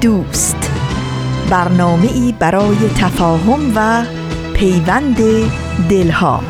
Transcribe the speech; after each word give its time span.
دوست. 0.00 0.70
برنامه 1.50 2.12
ای 2.12 2.34
برای 2.38 2.76
تفاهم 2.98 3.72
و 3.76 4.04
پیوند 4.54 5.16
دلها. 5.90 6.40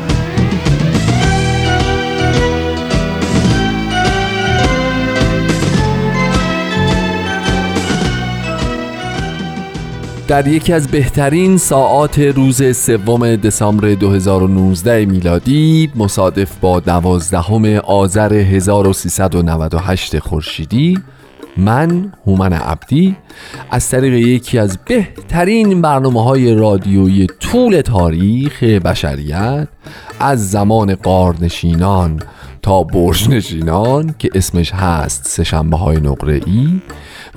در 10.27 10.47
یکی 10.47 10.73
از 10.73 10.87
بهترین 10.87 11.57
ساعات 11.57 12.19
روز 12.19 12.77
سوم 12.77 13.35
دسامبر 13.35 13.93
2019 13.93 15.05
میلادی 15.05 15.91
مصادف 15.95 16.57
با 16.61 16.79
دوازدهم 16.79 17.65
آذر 17.75 18.33
1398 18.33 20.19
خورشیدی 20.19 20.97
من 21.57 22.13
هومن 22.27 22.53
عبدی 22.53 23.15
از 23.71 23.89
طریق 23.89 24.13
یکی 24.13 24.59
از 24.59 24.77
بهترین 24.85 25.81
برنامه 25.81 26.23
های 26.23 26.55
رادیویی 26.55 27.27
طول 27.39 27.81
تاریخ 27.81 28.63
بشریت 28.63 29.67
از 30.19 30.51
زمان 30.51 30.95
قارنشینان 30.95 32.19
تا 32.61 32.83
برجنشینان 32.83 34.15
که 34.19 34.29
اسمش 34.35 34.71
هست 34.71 35.27
سشنبه 35.27 35.77
های 35.77 35.97
نقره 35.97 36.41
ای 36.45 36.81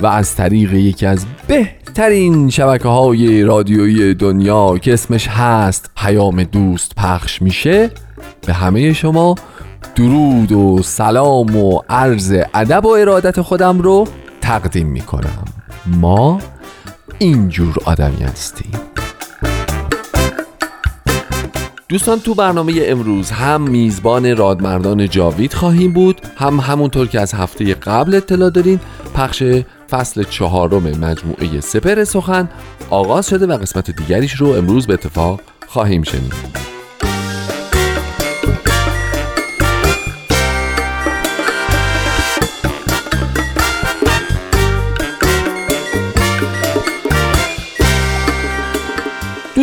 و 0.01 0.07
از 0.07 0.37
طریق 0.37 0.75
یکی 0.75 1.07
از 1.07 1.27
بهترین 1.47 2.51
شبکه 2.51 2.89
های 2.89 3.43
رادیویی 3.43 4.15
دنیا 4.15 4.79
که 4.79 4.93
اسمش 4.93 5.29
هست 5.29 5.91
پیام 5.97 6.43
دوست 6.43 6.93
پخش 6.97 7.43
میشه 7.43 7.91
به 8.47 8.53
همه 8.53 8.93
شما 8.93 9.35
درود 9.97 10.53
و 10.53 10.83
سلام 10.83 11.57
و 11.57 11.81
عرض 11.89 12.35
ادب 12.55 12.85
و 12.85 12.89
ارادت 12.89 13.41
خودم 13.41 13.79
رو 13.79 14.07
تقدیم 14.51 14.87
می‌کنم. 14.87 15.45
ما 15.87 16.41
اینجور 17.19 17.77
آدمی 17.85 18.23
هستیم. 18.25 18.73
دوستان 21.89 22.21
تو 22.21 22.35
برنامه 22.35 22.73
امروز 22.77 23.31
هم 23.31 23.63
میزبان 23.63 24.37
رادمردان 24.37 25.09
جاوید 25.09 25.53
خواهیم 25.53 25.93
بود 25.93 26.21
هم 26.37 26.61
همونطور 26.61 27.07
که 27.07 27.21
از 27.21 27.35
هفته 27.35 27.75
قبل 27.75 28.15
اطلاع 28.15 28.51
دارین 28.51 28.81
پخش 29.15 29.43
فصل 29.91 30.23
چهارم 30.23 30.83
مجموعه 30.83 31.61
سپر 31.61 32.05
سخن 32.05 32.49
آغاز 32.91 33.29
شده 33.29 33.47
و 33.47 33.53
قسمت 33.53 33.91
دیگریش 33.91 34.33
رو 34.33 34.49
امروز 34.49 34.87
به 34.87 34.95
اتفاق 34.95 35.41
خواهیم 35.67 36.03
شنید. 36.03 36.70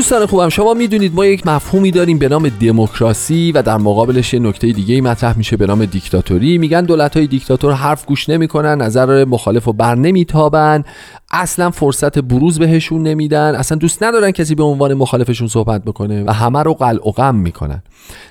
دوستان 0.09 0.25
خوبم 0.25 0.49
شما 0.49 0.73
می‌دونید 0.73 1.15
ما 1.15 1.25
یک 1.25 1.47
مفهومی 1.47 1.91
داریم 1.91 2.17
به 2.17 2.29
نام 2.29 2.49
دموکراسی 2.49 3.51
و 3.51 3.61
در 3.61 3.77
مقابلش 3.77 4.33
یه 4.33 4.39
نکته 4.39 4.71
دیگه 4.71 5.01
مطرح 5.01 5.37
میشه 5.37 5.57
به 5.57 5.65
نام 5.65 5.85
دیکتاتوری. 5.85 6.57
میگن 6.57 6.81
دولت 6.81 7.17
های 7.17 7.27
دیکتاتور 7.27 7.73
حرف 7.73 8.05
گوش 8.05 8.29
نمی‌کنن 8.29 8.81
نظر 8.81 9.25
مخالف 9.25 9.67
و 9.67 9.73
بر 9.73 9.95
نمیتابن. 9.95 10.83
اصلا 11.31 11.71
فرصت 11.71 12.19
بروز 12.19 12.59
بهشون 12.59 13.03
نمیدن. 13.03 13.55
اصلا 13.55 13.77
دوست 13.77 14.03
ندارن 14.03 14.31
کسی 14.31 14.55
به 14.55 14.63
عنوان 14.63 14.93
مخالفشون 14.93 15.47
صحبت 15.47 15.83
بکنه 15.83 16.23
و 16.27 16.31
همه 16.31 16.63
رو 16.63 16.73
قلع 16.73 17.07
و 17.07 17.11
غم 17.11 17.35
می‌کنن. 17.35 17.83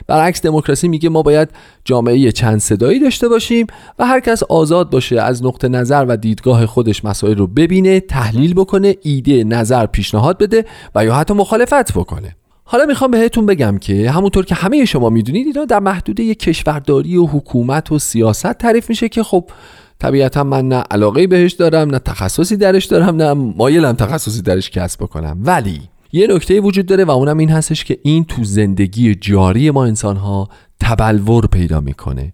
برعکس 0.06 0.42
دموکراسی 0.42 0.88
میگه 0.88 1.08
ما 1.08 1.22
باید 1.22 1.48
جامعه 1.84 2.32
چند 2.32 2.58
صدایی 2.58 3.00
داشته 3.00 3.28
باشیم 3.28 3.66
و 3.98 4.06
هر 4.06 4.20
کس 4.20 4.42
آزاد 4.42 4.90
باشه 4.90 5.20
از 5.20 5.44
نقطه 5.44 5.68
نظر 5.68 6.04
و 6.08 6.16
دیدگاه 6.16 6.66
خودش 6.66 7.04
مسائل 7.04 7.36
رو 7.36 7.46
ببینه 7.46 8.00
تحلیل 8.00 8.54
بکنه 8.54 8.96
ایده 9.02 9.44
نظر 9.44 9.86
پیشنهاد 9.86 10.38
بده 10.38 10.64
و 10.94 11.04
یا 11.04 11.14
حتی 11.14 11.34
مخالفت 11.34 11.92
بکنه. 11.92 12.36
حالا 12.64 12.86
می‌خوام 12.86 13.10
بهتون 13.10 13.46
بگم 13.46 13.78
که 13.78 14.10
همونطور 14.10 14.44
که 14.44 14.54
همه 14.54 14.84
شما 14.84 15.10
می‌دونید 15.10 15.46
اینا 15.46 15.64
در 15.64 15.78
محدوده 15.78 16.22
یک 16.22 16.38
کشورداری 16.38 17.16
و 17.16 17.26
حکومت 17.26 17.92
و 17.92 17.98
سیاست 17.98 18.52
تعریف 18.52 18.88
میشه 18.88 19.08
که 19.08 19.22
خب 19.22 19.50
طبیعتا 19.98 20.44
من 20.44 20.68
نه 20.68 20.76
علاقه 20.76 21.26
بهش 21.26 21.52
دارم 21.52 21.90
نه 21.90 21.98
تخصصی 21.98 22.56
درش 22.56 22.84
دارم 22.84 23.16
نه 23.16 23.32
مایلم 23.32 23.92
تخصصی 23.92 24.42
درش 24.42 24.70
کسب 24.70 25.02
بکنم. 25.02 25.38
ولی 25.40 25.80
یه 26.12 26.26
نکته 26.26 26.60
وجود 26.60 26.86
داره 26.86 27.04
و 27.04 27.10
اونم 27.10 27.38
این 27.38 27.50
هستش 27.50 27.84
که 27.84 27.98
این 28.02 28.24
تو 28.24 28.44
زندگی 28.44 29.14
جاری 29.14 29.70
ما 29.70 29.84
انسان 29.84 30.16
ها 30.16 30.48
تبلور 30.80 31.46
پیدا 31.46 31.80
می‌کنه. 31.80 32.32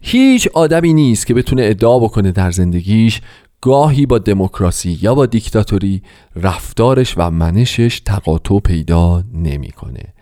هیچ 0.00 0.48
آدمی 0.54 0.92
نیست 0.92 1.26
که 1.26 1.34
بتونه 1.34 1.62
ادعا 1.64 1.98
بکنه 1.98 2.32
در 2.32 2.50
زندگیش 2.50 3.20
گاهی 3.60 4.06
با 4.06 4.18
دموکراسی 4.18 4.98
یا 5.02 5.14
با 5.14 5.26
دیکتاتوری 5.26 6.02
رفتارش 6.36 7.14
و 7.16 7.30
منشش 7.30 8.00
تقاطع 8.04 8.58
پیدا 8.58 9.24
نمی‌کنه. 9.34 10.13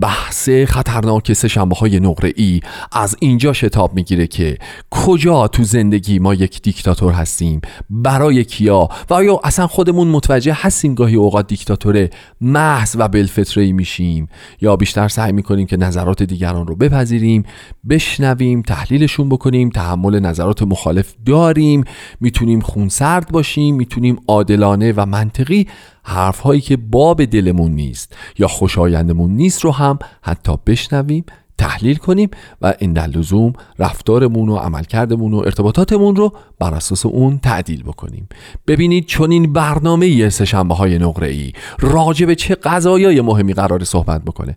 بحث 0.00 0.48
خطرناک 0.50 1.32
سه 1.32 1.60
های 1.80 2.00
نقره 2.00 2.32
ای 2.36 2.60
از 2.92 3.16
اینجا 3.20 3.52
شتاب 3.52 3.94
می‌گیره 3.94 4.26
که 4.26 4.58
کجا 4.90 5.48
تو 5.48 5.64
زندگی 5.64 6.18
ما 6.18 6.34
یک 6.34 6.62
دیکتاتور 6.62 7.12
هستیم؟ 7.12 7.60
برای 7.90 8.44
کیا؟ 8.44 8.88
و 9.10 9.14
آیا 9.14 9.40
اصلا 9.44 9.66
خودمون 9.66 10.08
متوجه 10.08 10.56
هستیم 10.60 10.94
گاهی 10.94 11.14
اوقات 11.14 11.46
دیکتاتور 11.46 12.08
محض 12.40 12.96
و 12.98 13.08
بلفطره 13.08 13.64
ای 13.64 13.72
میشیم؟ 13.72 14.28
یا 14.60 14.76
بیشتر 14.76 15.08
سعی 15.08 15.32
می‌کنیم 15.32 15.66
که 15.66 15.76
نظرات 15.76 16.22
دیگران 16.22 16.66
رو 16.66 16.76
بپذیریم 16.76 17.44
بشنویم 17.88 18.62
تحلیلشون 18.62 19.28
بکنیم 19.28 19.70
تحمل 19.70 20.20
نظرات 20.20 20.62
مخالف 20.62 21.14
داریم 21.26 21.84
می‌تونیم 22.20 22.60
خونسرد 22.60 23.32
باشیم 23.32 23.76
می‌تونیم 23.76 24.16
عادلانه 24.28 24.92
و 24.96 25.06
منطقی 25.06 25.66
حرف 26.08 26.40
هایی 26.40 26.60
که 26.60 26.76
باب 26.76 27.24
دلمون 27.24 27.72
نیست 27.72 28.16
یا 28.38 28.48
خوشایندمون 28.48 29.30
نیست 29.30 29.60
رو 29.60 29.72
هم 29.72 29.98
حتی 30.22 30.52
بشنویم 30.66 31.24
تحلیل 31.58 31.96
کنیم 31.96 32.30
و 32.62 32.74
این 32.78 32.92
در 32.92 33.06
لزوم 33.06 33.52
رفتارمون 33.78 34.48
و 34.48 34.56
عملکردمون 34.56 35.34
و 35.34 35.36
ارتباطاتمون 35.36 36.16
رو 36.16 36.32
بر 36.58 36.74
اساس 36.74 37.06
اون 37.06 37.38
تعدیل 37.38 37.82
بکنیم. 37.82 38.28
ببینید 38.66 39.06
چون 39.06 39.30
این 39.30 39.52
برنامه 39.52 40.28
سشنبه 40.28 40.74
های 40.74 40.98
نقره 40.98 41.28
ای 41.28 41.52
راجع 41.78 42.34
چه 42.34 42.54
قضایای 42.54 43.20
مهمی 43.20 43.54
قرار 43.54 43.84
صحبت 43.84 44.24
بکنه. 44.24 44.56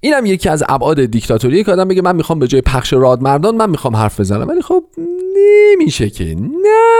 اینم 0.00 0.26
یکی 0.26 0.48
از 0.48 0.64
ابعاد 0.68 1.04
دیکتاتوری 1.04 1.64
که 1.64 1.72
آدم 1.72 1.88
بگه 1.88 2.02
من 2.02 2.16
می‌خوام 2.16 2.38
به 2.38 2.46
جای 2.46 2.60
پخش 2.60 2.92
رادمردان 2.92 3.56
من 3.56 3.70
می‌خوام 3.70 3.96
حرف 3.96 4.20
بزنم. 4.20 4.48
ولی 4.48 4.62
خب 4.62 4.84
نمیشه 5.76 6.10
که. 6.10 6.36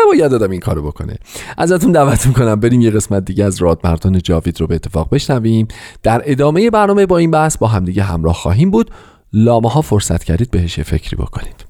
نباید 0.04 0.34
آدم 0.34 0.50
این 0.50 0.60
کارو 0.60 0.82
بکنه. 0.82 1.16
ازتون 1.58 1.92
دعوت 1.92 2.26
می‌کنم 2.26 2.60
بریم 2.60 2.80
یه 2.80 2.90
قسمت 2.90 3.24
دیگه 3.24 3.44
از 3.44 3.62
رادمردان 3.62 4.18
جاوید 4.18 4.60
رو 4.60 4.66
به 4.66 4.74
اتفاق 4.74 5.08
بشنویم. 5.10 5.68
در 6.02 6.22
ادامه 6.24 6.70
برنامه 6.70 7.06
با 7.06 7.18
این 7.18 7.30
بحث 7.30 7.58
با 7.58 7.66
همدیگه 7.66 8.02
همراه 8.02 8.34
خواهیم 8.34 8.70
بود. 8.70 8.90
لامه 9.32 9.70
ها 9.70 9.82
فرصت 9.82 10.24
کردید 10.24 10.50
بهش 10.50 10.80
فکری 10.80 11.16
بکنید. 11.16 11.69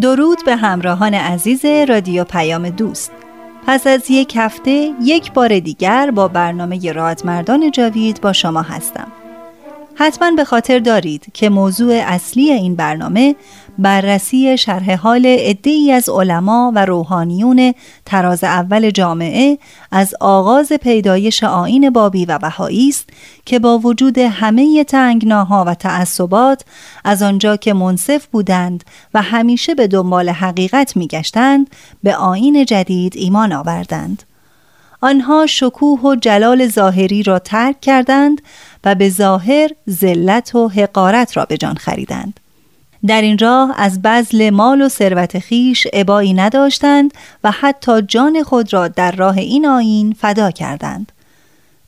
درود 0.00 0.38
به 0.44 0.56
همراهان 0.56 1.14
عزیز 1.14 1.64
رادیو 1.64 2.24
پیام 2.24 2.70
دوست. 2.70 3.12
پس 3.66 3.86
از 3.86 4.10
یک 4.10 4.36
هفته 4.36 4.94
یک 5.02 5.32
بار 5.32 5.58
دیگر 5.58 6.10
با 6.10 6.28
برنامه 6.28 6.92
رادمردان 6.92 7.70
جاوید 7.70 8.20
با 8.20 8.32
شما 8.32 8.62
هستم. 8.62 9.12
حتما 10.00 10.30
به 10.30 10.44
خاطر 10.44 10.78
دارید 10.78 11.26
که 11.34 11.48
موضوع 11.48 11.92
اصلی 12.06 12.50
این 12.52 12.74
برنامه 12.74 13.36
بررسی 13.78 14.58
شرح 14.58 14.94
حال 14.94 15.26
عده‌ای 15.26 15.92
از 15.92 16.08
علما 16.08 16.72
و 16.74 16.84
روحانیون 16.84 17.74
تراز 18.04 18.44
اول 18.44 18.90
جامعه 18.90 19.58
از 19.90 20.14
آغاز 20.20 20.72
پیدایش 20.72 21.44
آین 21.44 21.90
بابی 21.90 22.24
و 22.24 22.38
بهایی 22.38 22.88
است 22.88 23.08
که 23.44 23.58
با 23.58 23.78
وجود 23.78 24.18
همه 24.18 24.84
تنگناها 24.84 25.64
و 25.64 25.74
تعصبات 25.74 26.64
از 27.04 27.22
آنجا 27.22 27.56
که 27.56 27.72
منصف 27.72 28.26
بودند 28.26 28.84
و 29.14 29.22
همیشه 29.22 29.74
به 29.74 29.86
دنبال 29.86 30.28
حقیقت 30.28 30.96
میگشتند 30.96 31.70
به 32.02 32.16
آین 32.16 32.64
جدید 32.64 33.12
ایمان 33.16 33.52
آوردند. 33.52 34.22
آنها 35.00 35.46
شکوه 35.46 36.00
و 36.00 36.14
جلال 36.14 36.68
ظاهری 36.68 37.22
را 37.22 37.38
ترک 37.38 37.80
کردند 37.80 38.42
و 38.84 38.94
به 38.94 39.08
ظاهر 39.08 39.70
ذلت 39.90 40.54
و 40.54 40.68
حقارت 40.68 41.36
را 41.36 41.44
به 41.44 41.56
جان 41.56 41.74
خریدند 41.74 42.40
در 43.06 43.22
این 43.22 43.38
راه 43.38 43.74
از 43.76 44.02
بذل 44.02 44.50
مال 44.50 44.82
و 44.82 44.88
ثروت 44.88 45.38
خیش 45.38 45.86
عبایی 45.92 46.34
نداشتند 46.34 47.14
و 47.44 47.50
حتی 47.50 48.02
جان 48.02 48.42
خود 48.42 48.72
را 48.72 48.88
در 48.88 49.12
راه 49.12 49.38
این 49.38 49.66
آین 49.66 50.16
فدا 50.20 50.50
کردند 50.50 51.12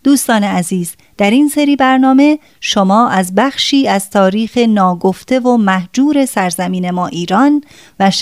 دوستان 0.04 0.44
عزیز 0.44 0.94
در 1.19 1.31
این 1.31 1.48
سری 1.48 1.76
برنامه 1.76 2.38
شما 2.60 3.08
از 3.08 3.34
بخشی 3.34 3.88
از 3.88 4.10
تاریخ 4.10 4.58
ناگفته 4.58 5.40
و 5.40 5.56
محجور 5.56 6.26
سرزمین 6.26 6.90
ما 6.90 7.06
ایران 7.06 7.64
و 8.00 8.12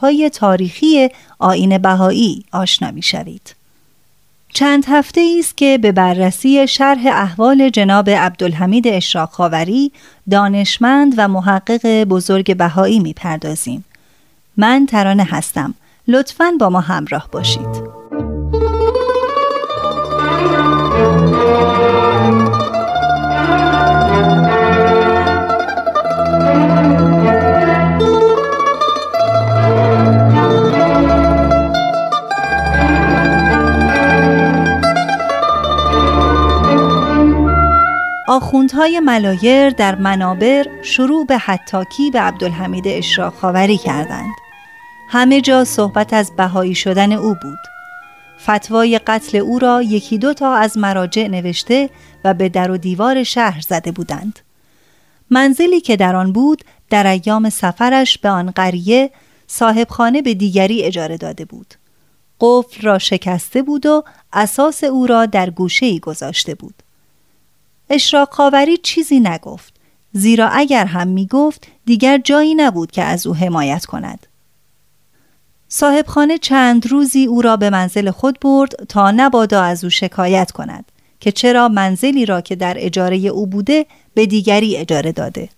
های 0.00 0.30
تاریخی 0.30 1.08
آین 1.38 1.78
بهایی 1.78 2.44
آشنا 2.52 2.90
می 2.90 3.02
شوید. 3.02 3.61
چند 4.54 4.84
هفته 4.88 5.36
است 5.38 5.56
که 5.56 5.78
به 5.78 5.92
بررسی 5.92 6.66
شرح 6.66 7.06
احوال 7.06 7.68
جناب 7.68 8.10
عبدالحمید 8.10 8.88
اشراق 8.88 9.30
دانشمند 10.30 11.14
و 11.16 11.28
محقق 11.28 12.04
بزرگ 12.04 12.56
بهایی 12.56 13.00
می‌پردازیم. 13.00 13.84
من 14.56 14.86
ترانه 14.86 15.24
هستم. 15.24 15.74
لطفاً 16.08 16.52
با 16.60 16.70
ما 16.70 16.80
همراه 16.80 17.28
باشید. 17.32 18.01
آخوندهای 38.52 39.00
ملایر 39.00 39.70
در 39.70 39.94
منابر 39.94 40.66
شروع 40.82 41.26
به 41.26 41.38
حتاکی 41.38 42.10
به 42.10 42.20
عبدالحمید 42.20 42.88
اشراق 42.88 43.34
خاوری 43.34 43.76
کردند. 43.76 44.34
همه 45.08 45.40
جا 45.40 45.64
صحبت 45.64 46.12
از 46.12 46.36
بهایی 46.36 46.74
شدن 46.74 47.12
او 47.12 47.36
بود. 47.42 47.58
فتوای 48.42 48.98
قتل 48.98 49.38
او 49.38 49.58
را 49.58 49.82
یکی 49.82 50.18
دو 50.18 50.34
تا 50.34 50.54
از 50.54 50.78
مراجع 50.78 51.28
نوشته 51.28 51.90
و 52.24 52.34
به 52.34 52.48
در 52.48 52.70
و 52.70 52.76
دیوار 52.76 53.22
شهر 53.24 53.60
زده 53.60 53.92
بودند. 53.92 54.38
منزلی 55.30 55.80
که 55.80 55.96
در 55.96 56.16
آن 56.16 56.32
بود 56.32 56.64
در 56.90 57.06
ایام 57.06 57.50
سفرش 57.50 58.18
به 58.18 58.28
آن 58.28 58.50
قریه 58.50 59.10
صاحبخانه 59.46 60.22
به 60.22 60.34
دیگری 60.34 60.82
اجاره 60.82 61.16
داده 61.16 61.44
بود. 61.44 61.74
قفل 62.40 62.82
را 62.82 62.98
شکسته 62.98 63.62
بود 63.62 63.86
و 63.86 64.04
اساس 64.32 64.84
او 64.84 65.06
را 65.06 65.26
در 65.26 65.50
گوشه 65.50 65.86
ای 65.86 66.00
گذاشته 66.00 66.54
بود. 66.54 66.81
اشراق 67.90 68.28
خاوری 68.32 68.76
چیزی 68.76 69.20
نگفت. 69.20 69.74
زیرا 70.12 70.48
اگر 70.48 70.84
هم 70.84 71.08
می 71.08 71.26
گفت 71.26 71.66
دیگر 71.86 72.18
جایی 72.18 72.54
نبود 72.54 72.90
که 72.90 73.02
از 73.02 73.26
او 73.26 73.34
حمایت 73.34 73.84
کند. 73.84 74.26
صاحبخانه 75.68 76.38
چند 76.38 76.86
روزی 76.86 77.26
او 77.26 77.42
را 77.42 77.56
به 77.56 77.70
منزل 77.70 78.10
خود 78.10 78.40
برد 78.40 78.72
تا 78.88 79.10
نبادا 79.10 79.62
از 79.62 79.84
او 79.84 79.90
شکایت 79.90 80.50
کند 80.50 80.84
که 81.20 81.32
چرا 81.32 81.68
منزلی 81.68 82.26
را 82.26 82.40
که 82.40 82.56
در 82.56 82.74
اجاره 82.78 83.16
او 83.16 83.46
بوده 83.46 83.86
به 84.14 84.26
دیگری 84.26 84.76
اجاره 84.76 85.12
داده. 85.12 85.48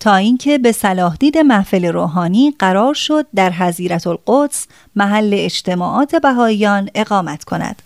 تا 0.00 0.14
اینکه 0.14 0.58
به 0.58 0.72
صلاح 0.72 1.16
دید 1.16 1.38
محفل 1.38 1.84
روحانی 1.84 2.54
قرار 2.58 2.94
شد 2.94 3.26
در 3.34 3.52
حزیرت 3.52 4.06
القدس 4.06 4.66
محل 4.96 5.30
اجتماعات 5.38 6.14
بهاییان 6.14 6.90
اقامت 6.94 7.44
کند. 7.44 7.82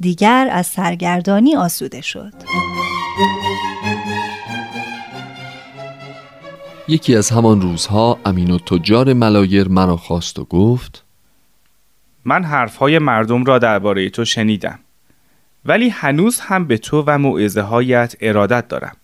دیگر 0.00 0.48
از 0.52 0.66
سرگردانی 0.66 1.56
آسوده 1.56 2.00
شد. 2.00 2.32
یکی 6.88 7.16
از 7.16 7.30
همان 7.30 7.60
روزها 7.60 8.18
امین 8.24 8.50
و 8.50 8.58
تجار 8.58 9.12
ملایر 9.12 9.68
مرا 9.68 9.96
خواست 9.96 10.38
و 10.38 10.44
گفت 10.44 11.04
من 12.24 12.44
حرفهای 12.44 12.98
مردم 12.98 13.44
را 13.44 13.58
درباره 13.58 14.10
تو 14.10 14.24
شنیدم 14.24 14.78
ولی 15.64 15.88
هنوز 15.88 16.40
هم 16.40 16.64
به 16.64 16.78
تو 16.78 17.04
و 17.06 17.18
معزه 17.18 17.62
هایت 17.62 18.16
ارادت 18.20 18.68
دارم. 18.68 18.96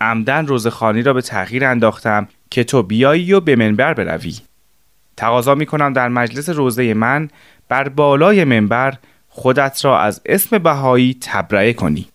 عمدن 0.00 0.46
روزخانی 0.46 1.02
را 1.02 1.12
به 1.12 1.22
تغییر 1.22 1.64
انداختم 1.64 2.28
که 2.50 2.64
تو 2.64 2.82
بیایی 2.82 3.32
و 3.32 3.40
به 3.40 3.56
منبر 3.56 3.94
بروی. 3.94 4.34
تقاضا 5.16 5.54
می 5.54 5.66
کنم 5.66 5.92
در 5.92 6.08
مجلس 6.08 6.48
روزه 6.48 6.94
من 6.94 7.28
بر 7.68 7.88
بالای 7.88 8.44
منبر 8.44 8.98
خودت 9.36 9.84
را 9.84 10.00
از 10.00 10.20
اسم 10.26 10.58
بهایی 10.58 11.16
تبرئه 11.20 11.72
کنی. 11.72 12.06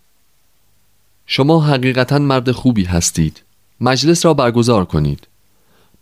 شما 1.26 1.62
حقیقتا 1.62 2.20
مرد 2.20 2.52
خوبی 2.52 2.84
هستید. 2.84 3.44
مجلس 3.82 4.26
را 4.26 4.34
برگزار 4.34 4.86
کنید. 4.86 5.28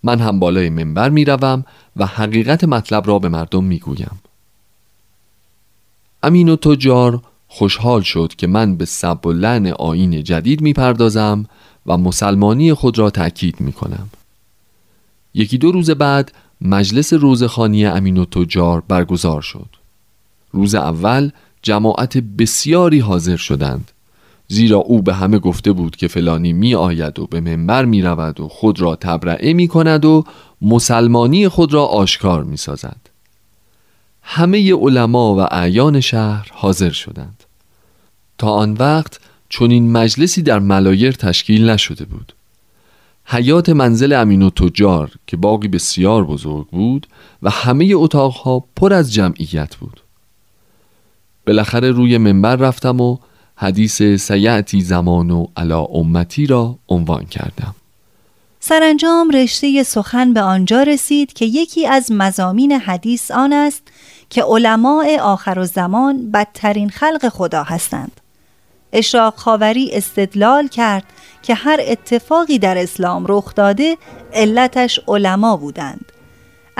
من 0.02 0.18
هم 0.18 0.38
بالای 0.38 0.70
منبر 0.70 1.10
می 1.10 1.24
روم 1.24 1.64
و 1.96 2.06
حقیقت 2.06 2.64
مطلب 2.64 3.08
را 3.08 3.18
به 3.18 3.28
مردم 3.28 3.64
می 3.64 3.78
گویم 3.78 4.20
امین 6.22 6.48
و 6.48 6.56
تجار 6.56 7.22
خوشحال 7.48 8.02
شد 8.02 8.32
که 8.36 8.46
من 8.46 8.76
به 8.76 8.84
سب 8.84 9.26
و 9.26 9.32
لعن 9.32 9.66
آین 9.66 10.24
جدید 10.24 10.60
می 10.60 10.72
پردازم 10.72 11.46
و 11.86 11.98
مسلمانی 11.98 12.74
خود 12.74 12.98
را 12.98 13.10
تأکید 13.10 13.60
می 13.60 13.72
کنم 13.72 14.08
یکی 15.34 15.58
دو 15.58 15.72
روز 15.72 15.90
بعد 15.90 16.32
مجلس 16.60 17.12
روزخانی 17.12 17.86
امین 17.86 18.16
و 18.16 18.24
تجار 18.24 18.82
برگزار 18.88 19.42
شد. 19.42 19.78
روز 20.52 20.74
اول 20.74 21.30
جماعت 21.62 22.18
بسیاری 22.18 22.98
حاضر 22.98 23.36
شدند. 23.36 23.90
زیرا 24.48 24.78
او 24.78 25.02
به 25.02 25.14
همه 25.14 25.38
گفته 25.38 25.72
بود 25.72 25.96
که 25.96 26.08
فلانی 26.08 26.52
می 26.52 26.74
آید 26.74 27.18
و 27.18 27.26
به 27.26 27.40
منبر 27.40 27.84
می 27.84 28.02
رود 28.02 28.40
و 28.40 28.48
خود 28.48 28.80
را 28.80 28.96
تبرعه 28.96 29.52
می 29.52 29.68
کند 29.68 30.04
و 30.04 30.24
مسلمانی 30.62 31.48
خود 31.48 31.74
را 31.74 31.84
آشکار 31.84 32.44
می 32.44 32.56
سازد 32.56 33.00
همه 34.22 34.74
علما 34.74 35.34
و 35.34 35.38
اعیان 35.40 36.00
شهر 36.00 36.50
حاضر 36.52 36.90
شدند. 36.90 37.44
تا 38.38 38.50
آن 38.50 38.72
وقت 38.72 39.20
چون 39.48 39.70
این 39.70 39.92
مجلسی 39.92 40.42
در 40.42 40.58
ملایر 40.58 41.12
تشکیل 41.12 41.70
نشده 41.70 42.04
بود. 42.04 42.32
حیات 43.24 43.68
منزل 43.68 44.12
امین 44.12 44.42
و 44.42 44.50
تجار 44.50 45.10
که 45.26 45.36
باقی 45.36 45.68
بسیار 45.68 46.24
بزرگ 46.24 46.66
بود 46.66 47.06
و 47.42 47.50
همه 47.50 47.92
اتاقها 47.94 48.64
پر 48.76 48.92
از 48.92 49.12
جمعیت 49.12 49.76
بود. 49.76 50.00
بالاخره 51.48 51.90
روی 51.90 52.18
منبر 52.18 52.56
رفتم 52.56 53.00
و 53.00 53.18
حدیث 53.56 54.02
سیعتی 54.02 54.80
زمان 54.80 55.30
و 55.30 55.46
علا 55.56 55.84
امتی 55.84 56.46
را 56.46 56.78
عنوان 56.88 57.24
کردم. 57.24 57.74
سرانجام 58.60 59.30
رشته 59.30 59.82
سخن 59.82 60.32
به 60.32 60.40
آنجا 60.40 60.82
رسید 60.82 61.32
که 61.32 61.44
یکی 61.44 61.86
از 61.86 62.12
مزامین 62.12 62.72
حدیث 62.72 63.30
آن 63.30 63.52
است 63.52 63.82
که 64.30 64.42
علماء 64.42 65.18
آخر 65.20 65.58
و 65.58 65.64
زمان 65.64 66.30
بدترین 66.30 66.90
خلق 66.90 67.28
خدا 67.28 67.62
هستند. 67.62 68.20
اشراق 68.92 69.36
خاوری 69.36 69.90
استدلال 69.92 70.68
کرد 70.68 71.04
که 71.42 71.54
هر 71.54 71.80
اتفاقی 71.82 72.58
در 72.58 72.78
اسلام 72.78 73.24
رخ 73.28 73.54
داده 73.54 73.96
علتش 74.32 75.00
علما 75.08 75.56
بودند. 75.56 76.12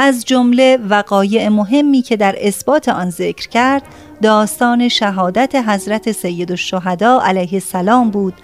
از 0.01 0.25
جمله 0.25 0.79
وقایع 0.89 1.49
مهمی 1.49 2.03
که 2.03 2.17
در 2.17 2.37
اثبات 2.41 2.89
آن 2.89 3.11
ذکر 3.11 3.49
کرد 3.49 3.83
داستان 4.23 4.89
شهادت 4.89 5.55
حضرت 5.55 6.13
سید 6.13 6.51
الشهدا 6.51 7.21
علیه 7.21 7.53
السلام 7.53 8.11
بود 8.11 8.35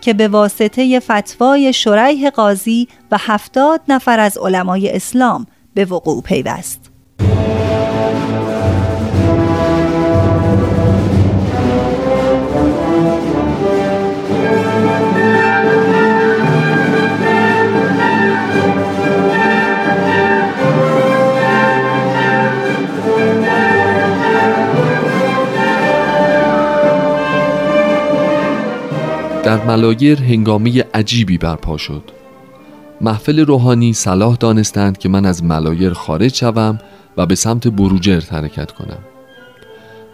که 0.00 0.12
به 0.12 0.28
واسطه 0.28 1.00
فتوای 1.00 1.72
شریح 1.72 2.30
قاضی 2.30 2.88
و 3.10 3.16
هفتاد 3.20 3.80
نفر 3.88 4.20
از 4.20 4.38
علمای 4.38 4.90
اسلام 4.90 5.46
به 5.74 5.84
وقوع 5.84 6.22
پیوست. 6.22 6.90
ملایر 29.66 30.22
هنگامی 30.22 30.78
عجیبی 30.78 31.38
برپا 31.38 31.76
شد. 31.76 32.02
محفل 33.00 33.40
روحانی 33.40 33.92
صلاح 33.92 34.36
دانستند 34.36 34.98
که 34.98 35.08
من 35.08 35.26
از 35.26 35.44
ملایر 35.44 35.92
خارج 35.92 36.34
شوم 36.34 36.78
و 37.16 37.26
به 37.26 37.34
سمت 37.34 37.68
بروجرد 37.68 38.28
حرکت 38.28 38.72
کنم. 38.72 38.98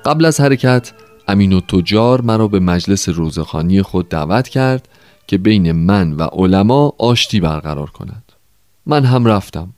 قبل 0.05 0.25
از 0.25 0.41
حرکت 0.41 0.93
امین 1.29 1.53
و 1.53 1.61
تجار 1.61 2.21
مرا 2.21 2.49
به 2.49 2.61
مجلس 2.61 3.09
روزخانی 3.09 3.83
خود 3.83 4.09
دعوت 4.09 4.49
کرد 4.49 4.89
که 5.27 5.39
بین 5.39 5.73
من 5.73 6.13
و 6.13 6.23
علما 6.23 6.93
آشتی 6.99 7.41
برقرار 7.41 7.91
کند 7.91 8.33
من 8.87 9.05
هم 9.05 9.27
رفتم. 9.27 9.73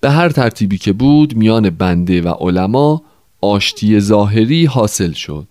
به 0.00 0.10
هر 0.10 0.28
ترتیبی 0.28 0.78
که 0.78 0.92
بود 0.92 1.36
میان 1.36 1.70
بنده 1.70 2.22
و 2.22 2.28
علما 2.28 3.02
آشتی 3.40 4.00
ظاهری 4.00 4.66
حاصل 4.66 5.12
شد. 5.12 5.46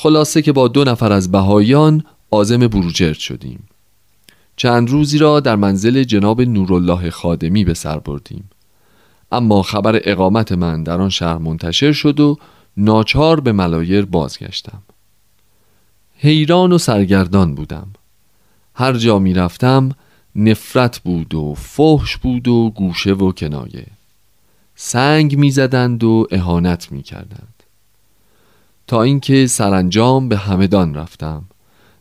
خلاصه 0.00 0.42
که 0.42 0.52
با 0.52 0.68
دو 0.68 0.84
نفر 0.84 1.12
از 1.12 1.30
بهایان 1.30 2.04
آزم 2.30 2.58
بروجرد 2.58 3.18
شدیم. 3.18 3.68
چند 4.56 4.90
روزی 4.90 5.18
را 5.18 5.40
در 5.40 5.56
منزل 5.56 6.02
جناب 6.02 6.40
نورالله 6.40 7.10
خادمی 7.10 7.64
به 7.64 7.74
سر 7.74 7.98
بردیم. 7.98 8.50
اما 9.32 9.62
خبر 9.62 10.00
اقامت 10.04 10.52
من 10.52 10.82
در 10.82 11.00
آن 11.00 11.08
شهر 11.08 11.38
منتشر 11.38 11.92
شد 11.92 12.20
و 12.20 12.36
ناچار 12.76 13.40
به 13.40 13.52
ملایر 13.52 14.04
بازگشتم. 14.04 14.82
حیران 16.16 16.72
و 16.72 16.78
سرگردان 16.78 17.54
بودم. 17.54 17.88
هر 18.74 18.92
جا 18.92 19.18
می 19.18 19.34
رفتم 19.34 19.90
نفرت 20.36 20.98
بود 20.98 21.34
و 21.34 21.54
فحش 21.54 22.16
بود 22.16 22.48
و 22.48 22.70
گوشه 22.70 23.12
و 23.12 23.32
کنایه. 23.32 23.86
سنگ 24.74 25.36
می 25.36 25.50
زدند 25.50 26.04
و 26.04 26.26
اهانت 26.30 26.92
می 26.92 27.02
کردند. 27.02 27.57
تا 28.88 29.02
اینکه 29.02 29.46
سرانجام 29.46 30.28
به 30.28 30.36
همدان 30.36 30.94
رفتم 30.94 31.44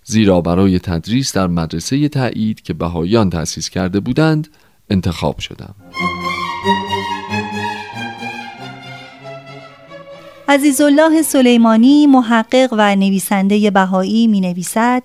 زیرا 0.03 0.41
برای 0.41 0.79
تدریس 0.79 1.33
در 1.33 1.47
مدرسه 1.47 2.09
تایید 2.09 2.61
که 2.61 2.73
بهایان 2.73 3.29
تأسیس 3.29 3.69
کرده 3.69 3.99
بودند 3.99 4.47
انتخاب 4.89 5.39
شدم. 5.39 5.75
عزیزالله 10.47 11.21
سلیمانی 11.21 12.07
محقق 12.07 12.69
و 12.71 12.95
نویسنده 12.95 13.71
بهایی 13.71 14.27
می 14.27 14.41
نویسد 14.41 15.03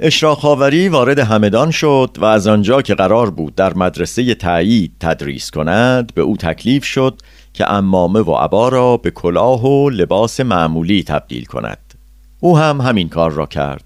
اشراق 0.00 0.44
وارد 0.88 1.18
همدان 1.18 1.70
شد 1.70 2.16
و 2.20 2.24
از 2.24 2.46
آنجا 2.46 2.82
که 2.82 2.94
قرار 2.94 3.30
بود 3.30 3.54
در 3.54 3.74
مدرسه 3.74 4.34
تایید 4.34 4.92
تدریس 5.00 5.50
کند 5.50 6.14
به 6.14 6.22
او 6.22 6.36
تکلیف 6.36 6.84
شد 6.84 7.18
که 7.54 7.72
امامه 7.72 8.20
و 8.20 8.32
عبا 8.32 8.68
را 8.68 8.96
به 8.96 9.10
کلاه 9.10 9.64
و 9.64 9.90
لباس 9.90 10.40
معمولی 10.40 11.02
تبدیل 11.02 11.44
کند. 11.44 11.94
او 12.40 12.58
هم 12.58 12.80
همین 12.80 13.08
کار 13.08 13.30
را 13.30 13.46
کرد. 13.46 13.84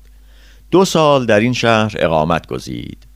دو 0.71 0.85
سال 0.85 1.27
در 1.27 1.41
این 1.41 1.53
شهر 1.53 1.95
اقامت 1.99 2.47
گزید. 2.47 3.07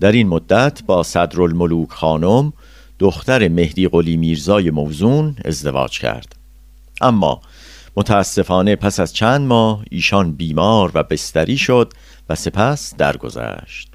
در 0.00 0.12
این 0.12 0.28
مدت 0.28 0.82
با 0.86 1.02
صدرالملوک 1.02 1.90
خانم 1.90 2.52
دختر 2.98 3.48
مهدی 3.48 3.88
قلی 3.88 4.16
میرزای 4.16 4.70
موزون 4.70 5.36
ازدواج 5.44 5.98
کرد. 5.98 6.36
اما 7.00 7.40
متاسفانه 7.96 8.76
پس 8.76 9.00
از 9.00 9.12
چند 9.12 9.40
ماه 9.40 9.84
ایشان 9.90 10.32
بیمار 10.32 10.90
و 10.94 11.02
بستری 11.02 11.56
شد 11.56 11.92
و 12.28 12.34
سپس 12.34 12.94
درگذشت. 12.96 13.88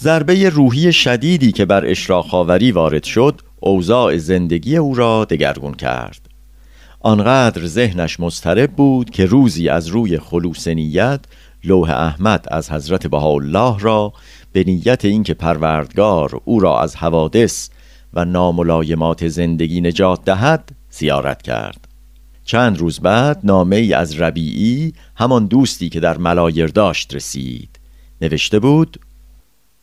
ضربه 0.00 0.48
روحی 0.48 0.92
شدیدی 0.92 1.52
که 1.52 1.64
بر 1.64 1.86
اشراق 1.86 2.34
وارد 2.74 3.04
شد 3.04 3.40
اوضاع 3.60 4.16
زندگی 4.16 4.76
او 4.76 4.94
را 4.94 5.24
دگرگون 5.24 5.74
کرد. 5.74 6.20
آنقدر 7.00 7.66
ذهنش 7.66 8.20
مضطرب 8.20 8.72
بود 8.72 9.10
که 9.10 9.26
روزی 9.26 9.68
از 9.68 9.86
روی 9.86 10.18
خلوص 10.18 10.68
نیت 10.68 11.20
لوح 11.64 11.90
احمد 11.90 12.46
از 12.50 12.70
حضرت 12.70 13.06
بهاءالله 13.06 13.78
را 13.78 14.12
به 14.52 14.64
نیت 14.64 15.04
اینکه 15.04 15.34
پروردگار 15.34 16.40
او 16.44 16.60
را 16.60 16.80
از 16.80 16.96
حوادث 16.96 17.68
و 18.14 18.24
ناملایمات 18.24 19.28
زندگی 19.28 19.80
نجات 19.80 20.24
دهد 20.24 20.72
زیارت 20.90 21.42
کرد. 21.42 21.88
چند 22.44 22.78
روز 22.78 23.00
بعد 23.00 23.40
نامه 23.44 23.76
ای 23.76 23.92
از 23.92 24.20
ربیعی 24.20 24.92
همان 25.16 25.46
دوستی 25.46 25.88
که 25.88 26.00
در 26.00 26.18
ملایر 26.18 26.66
داشت 26.66 27.14
رسید. 27.14 27.78
نوشته 28.20 28.58
بود 28.58 29.00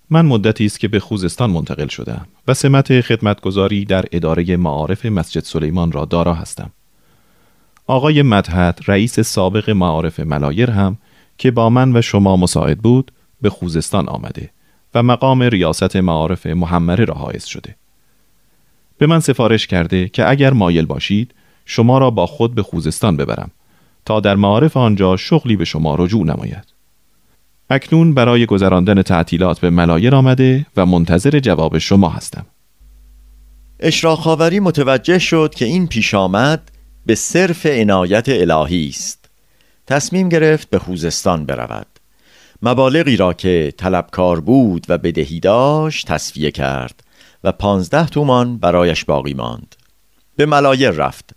من 0.09 0.25
مدتی 0.25 0.65
است 0.65 0.79
که 0.79 0.87
به 0.87 0.99
خوزستان 0.99 1.49
منتقل 1.49 1.87
شدم 1.87 2.27
و 2.47 2.53
سمت 2.53 3.01
خدمتگذاری 3.01 3.85
در 3.85 4.05
اداره 4.11 4.57
معارف 4.57 5.05
مسجد 5.05 5.43
سلیمان 5.43 5.91
را 5.91 6.05
دارا 6.05 6.33
هستم. 6.33 6.71
آقای 7.87 8.21
مدهد 8.21 8.79
رئیس 8.87 9.19
سابق 9.19 9.69
معارف 9.69 10.19
ملایر 10.19 10.71
هم 10.71 10.97
که 11.37 11.51
با 11.51 11.69
من 11.69 11.97
و 11.97 12.01
شما 12.01 12.37
مساعد 12.37 12.79
بود 12.79 13.11
به 13.41 13.49
خوزستان 13.49 14.09
آمده 14.09 14.49
و 14.93 15.03
مقام 15.03 15.43
ریاست 15.43 15.95
معارف 15.95 16.45
محمره 16.45 17.05
را 17.05 17.13
حائز 17.13 17.45
شده. 17.45 17.75
به 18.97 19.07
من 19.07 19.19
سفارش 19.19 19.67
کرده 19.67 20.09
که 20.09 20.29
اگر 20.29 20.53
مایل 20.53 20.85
باشید 20.85 21.33
شما 21.65 21.97
را 21.97 22.11
با 22.11 22.25
خود 22.25 22.55
به 22.55 22.63
خوزستان 22.63 23.17
ببرم 23.17 23.51
تا 24.05 24.19
در 24.19 24.35
معارف 24.35 24.77
آنجا 24.77 25.17
شغلی 25.17 25.55
به 25.55 25.65
شما 25.65 25.95
رجوع 25.95 26.23
نماید. 26.23 26.74
اکنون 27.69 28.13
برای 28.13 28.45
گذراندن 28.45 29.01
تعطیلات 29.01 29.59
به 29.59 29.69
ملایر 29.69 30.15
آمده 30.15 30.65
و 30.77 30.85
منتظر 30.85 31.39
جواب 31.39 31.77
شما 31.77 32.09
هستم. 32.09 32.45
اشراق 33.79 34.41
متوجه 34.41 35.19
شد 35.19 35.53
که 35.55 35.65
این 35.65 35.87
پیش 35.87 36.13
آمد 36.13 36.71
به 37.05 37.15
صرف 37.15 37.65
عنایت 37.65 38.29
الهی 38.29 38.89
است. 38.89 39.29
تصمیم 39.87 40.29
گرفت 40.29 40.69
به 40.69 40.79
خوزستان 40.79 41.45
برود. 41.45 41.87
مبالغی 42.61 43.17
را 43.17 43.33
که 43.33 43.73
طلبکار 43.77 44.39
بود 44.39 44.85
و 44.89 44.97
بدهی 44.97 45.39
داشت 45.39 46.07
تصفیه 46.07 46.51
کرد 46.51 47.03
و 47.43 47.51
پانزده 47.51 48.07
تومان 48.07 48.57
برایش 48.57 49.05
باقی 49.05 49.33
ماند. 49.33 49.75
به 50.35 50.45
ملایر 50.45 50.91
رفت. 50.91 51.35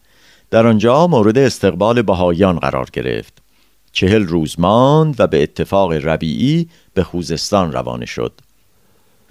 در 0.50 0.66
آنجا 0.66 1.06
مورد 1.06 1.38
استقبال 1.38 2.02
بهایان 2.02 2.58
قرار 2.58 2.88
گرفت. 2.92 3.42
چهل 3.92 4.26
روز 4.26 4.60
ماند 4.60 5.14
و 5.18 5.26
به 5.26 5.42
اتفاق 5.42 5.92
ربیعی 5.92 6.68
به 6.94 7.02
خوزستان 7.04 7.72
روانه 7.72 8.06
شد. 8.06 8.32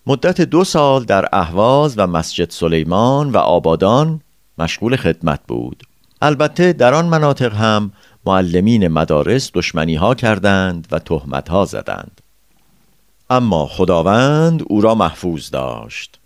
مدت 0.07 0.41
دو 0.41 0.63
سال 0.63 1.03
در 1.03 1.29
اهواز 1.33 1.93
و 1.97 2.07
مسجد 2.07 2.49
سلیمان 2.49 3.29
و 3.29 3.37
آبادان 3.37 4.21
مشغول 4.57 4.95
خدمت 4.95 5.39
بود. 5.47 5.83
البته 6.21 6.73
در 6.73 6.93
آن 6.93 7.05
مناطق 7.05 7.53
هم 7.53 7.91
معلمین 8.25 8.87
مدارس 8.87 9.51
دشمنی 9.53 9.95
ها 9.95 10.15
کردند 10.15 10.87
و 10.91 10.99
تهمت 10.99 11.49
ها 11.49 11.65
زدند. 11.65 12.21
اما 13.29 13.65
خداوند 13.65 14.63
او 14.67 14.81
را 14.81 14.95
محفوظ 14.95 15.49
داشت. 15.49 16.19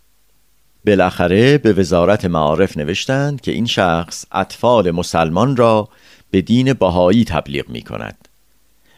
بالاخره 0.86 1.58
به 1.58 1.72
وزارت 1.72 2.24
معارف 2.24 2.76
نوشتند 2.76 3.40
که 3.40 3.52
این 3.52 3.66
شخص 3.66 4.24
اطفال 4.32 4.90
مسلمان 4.90 5.56
را 5.56 5.88
به 6.32 6.42
دین 6.42 6.72
بهایی 6.72 7.24
تبلیغ 7.24 7.68
می 7.68 7.82
کند 7.82 8.28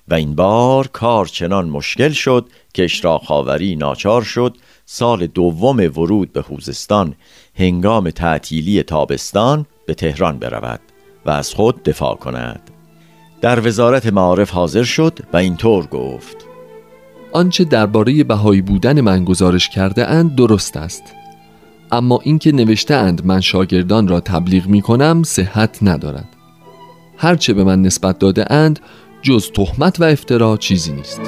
و 0.09 0.14
این 0.14 0.35
بار 0.35 0.87
کار 0.87 1.26
چنان 1.26 1.69
مشکل 1.69 2.12
شد 2.12 2.49
که 2.75 2.85
اشراق 2.85 3.25
خاوری 3.25 3.76
ناچار 3.76 4.23
شد 4.23 4.57
سال 4.87 5.26
دوم 5.26 5.76
ورود 5.76 6.33
به 6.33 6.43
خوزستان 6.43 7.14
هنگام 7.55 8.11
تعطیلی 8.11 8.83
تابستان 8.83 9.67
به 9.87 9.95
تهران 9.95 10.38
برود 10.38 10.81
و 11.26 11.31
از 11.31 11.55
خود 11.55 11.83
دفاع 11.83 12.17
کند. 12.17 12.71
در 13.41 13.67
وزارت 13.67 14.07
معارف 14.07 14.50
حاضر 14.50 14.83
شد 14.83 15.19
و 15.33 15.37
اینطور 15.37 15.87
گفت. 15.87 16.37
آنچه 17.33 17.64
درباره 17.64 18.25
بهایی 18.25 18.62
بودن 18.62 19.00
من 19.00 19.25
گزارش 19.25 19.69
کرده 19.69 20.07
اند 20.07 20.35
درست 20.35 20.76
است. 20.76 21.03
اما 21.93 22.21
اینکه 22.23 22.53
نوشته 22.53 22.95
اند 22.95 23.26
من 23.26 23.41
شاگردان 23.41 24.09
را 24.09 24.21
تبلیغ 24.21 24.67
می 24.67 24.83
کنم 24.83 25.23
صحت 25.23 25.79
ندارد. 25.83 26.34
هرچه 27.16 27.54
به 27.54 27.64
من 27.64 27.83
نسبت 27.83 28.18
داده 28.18 28.52
اند 28.52 28.80
جز 29.23 29.50
تهمت 29.50 30.00
و 30.00 30.04
افترا 30.04 30.56
چیزی 30.56 30.92
نیست. 30.92 31.21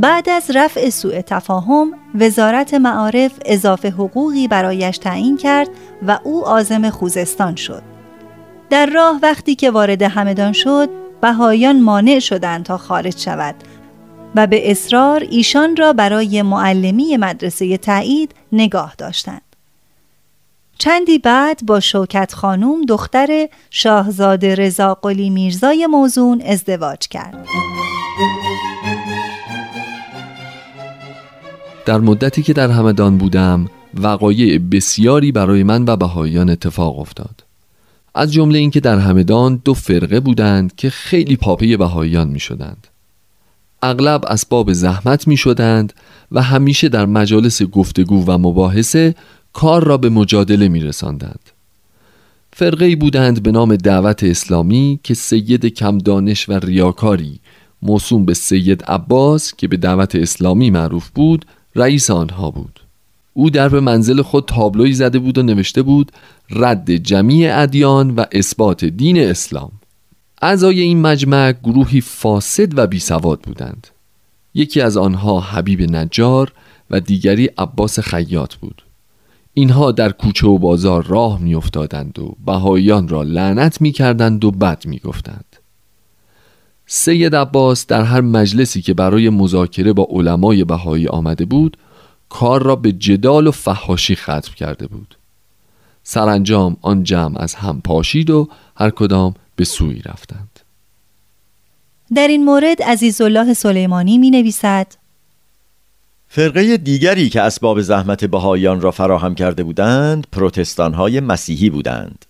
بعد 0.00 0.28
از 0.28 0.50
رفع 0.54 0.90
سوء 0.90 1.20
تفاهم 1.20 1.94
وزارت 2.14 2.74
معارف 2.74 3.32
اضافه 3.44 3.90
حقوقی 3.90 4.48
برایش 4.48 4.98
تعیین 4.98 5.36
کرد 5.36 5.68
و 6.06 6.18
او 6.24 6.44
عازم 6.44 6.90
خوزستان 6.90 7.56
شد. 7.56 7.82
در 8.70 8.86
راه 8.86 9.18
وقتی 9.22 9.54
که 9.54 9.70
وارد 9.70 10.02
همدان 10.02 10.52
شد 10.52 10.90
بهایان 11.20 11.80
مانع 11.80 12.18
شدند 12.18 12.64
تا 12.64 12.78
خارج 12.78 13.18
شود 13.18 13.54
و 14.34 14.46
به 14.46 14.70
اصرار 14.70 15.26
ایشان 15.30 15.76
را 15.76 15.92
برای 15.92 16.42
معلمی 16.42 17.16
مدرسه 17.16 17.76
تایید 17.76 18.34
نگاه 18.52 18.94
داشتند. 18.98 19.42
چندی 20.78 21.18
بعد 21.18 21.60
با 21.66 21.80
شوکت 21.80 22.34
خانوم 22.34 22.82
دختر 22.82 23.48
شاهزاده 23.70 24.54
رضا 24.54 24.94
قلی 24.94 25.30
میرزای 25.30 25.86
موزون 25.86 26.42
ازدواج 26.42 27.08
کرد. 27.08 27.46
در 31.84 31.98
مدتی 31.98 32.42
که 32.42 32.52
در 32.52 32.70
همدان 32.70 33.18
بودم 33.18 33.68
وقایع 33.94 34.58
بسیاری 34.58 35.32
برای 35.32 35.62
من 35.62 35.84
و 35.86 35.96
بهاییان 35.96 36.50
اتفاق 36.50 36.98
افتاد 36.98 37.44
از 38.14 38.32
جمله 38.32 38.58
اینکه 38.58 38.80
در 38.80 38.98
همدان 38.98 39.60
دو 39.64 39.74
فرقه 39.74 40.20
بودند 40.20 40.76
که 40.76 40.90
خیلی 40.90 41.36
پاپه 41.36 41.76
بهاییان 41.76 42.28
می 42.28 42.40
شدند 42.40 42.86
اغلب 43.82 44.24
اسباب 44.26 44.72
زحمت 44.72 45.28
می 45.28 45.36
شدند 45.36 45.92
و 46.32 46.42
همیشه 46.42 46.88
در 46.88 47.06
مجالس 47.06 47.62
گفتگو 47.62 48.24
و 48.26 48.38
مباحثه 48.38 49.14
کار 49.52 49.84
را 49.84 49.96
به 49.96 50.08
مجادله 50.08 50.68
می 50.68 50.80
رساندند. 50.80 51.50
فرقه 52.52 52.96
بودند 52.96 53.42
به 53.42 53.52
نام 53.52 53.76
دعوت 53.76 54.24
اسلامی 54.24 55.00
که 55.02 55.14
سید 55.14 55.66
کم 55.66 55.98
دانش 55.98 56.48
و 56.48 56.52
ریاکاری 56.52 57.40
موسوم 57.82 58.24
به 58.24 58.34
سید 58.34 58.82
عباس 58.82 59.54
که 59.54 59.68
به 59.68 59.76
دعوت 59.76 60.14
اسلامی 60.14 60.70
معروف 60.70 61.10
بود 61.14 61.44
رئیس 61.74 62.10
آنها 62.10 62.50
بود. 62.50 62.80
او 63.32 63.50
در 63.50 63.68
به 63.68 63.80
منزل 63.80 64.22
خود 64.22 64.44
تابلوی 64.44 64.92
زده 64.92 65.18
بود 65.18 65.38
و 65.38 65.42
نوشته 65.42 65.82
بود 65.82 66.12
رد 66.50 66.96
جمیع 66.96 67.58
ادیان 67.62 68.10
و 68.10 68.24
اثبات 68.32 68.84
دین 68.84 69.18
اسلام. 69.18 69.72
اعضای 70.42 70.80
این 70.80 71.00
مجمع 71.00 71.52
گروهی 71.52 72.00
فاسد 72.00 72.78
و 72.78 72.86
بیسواد 72.86 73.40
بودند. 73.40 73.86
یکی 74.54 74.80
از 74.80 74.96
آنها 74.96 75.40
حبیب 75.40 75.82
نجار 75.82 76.52
و 76.90 77.00
دیگری 77.00 77.46
عباس 77.46 78.00
خیاط 78.00 78.54
بود. 78.54 78.82
اینها 79.54 79.92
در 79.92 80.12
کوچه 80.12 80.46
و 80.46 80.58
بازار 80.58 81.06
راه 81.06 81.40
میافتادند 81.40 82.18
و 82.18 82.36
بهاییان 82.46 83.08
را 83.08 83.22
لعنت 83.22 83.80
می‌کردند 83.80 84.44
و 84.44 84.50
بد 84.50 84.86
می‌گفتند. 84.86 85.49
سید 86.92 87.36
عباس 87.36 87.86
در 87.86 88.02
هر 88.02 88.20
مجلسی 88.20 88.82
که 88.82 88.94
برای 88.94 89.30
مذاکره 89.30 89.92
با 89.92 90.06
علمای 90.10 90.64
بهایی 90.64 91.08
آمده 91.08 91.44
بود 91.44 91.76
کار 92.28 92.62
را 92.62 92.76
به 92.76 92.92
جدال 92.92 93.46
و 93.46 93.50
فحاشی 93.50 94.16
ختم 94.16 94.52
کرده 94.56 94.86
بود. 94.86 95.16
سرانجام 96.02 96.76
آن 96.82 97.04
جمع 97.04 97.40
از 97.40 97.54
هم 97.54 97.80
پاشید 97.80 98.30
و 98.30 98.48
هر 98.76 98.90
کدام 98.90 99.34
به 99.56 99.64
سوی 99.64 100.02
رفتند. 100.04 100.60
در 102.14 102.28
این 102.28 102.44
مورد 102.44 102.82
عزیزالله 102.82 103.54
سلیمانی 103.54 104.18
می 104.18 104.30
نویسد 104.30 104.86
فرقه 106.28 106.76
دیگری 106.76 107.28
که 107.28 107.40
اسباب 107.42 107.80
زحمت 107.80 108.24
بهاییان 108.24 108.80
را 108.80 108.90
فراهم 108.90 109.34
کرده 109.34 109.62
بودند 109.62 110.26
پروتستان 110.32 110.94
های 110.94 111.20
مسیحی 111.20 111.70
بودند. 111.70 112.24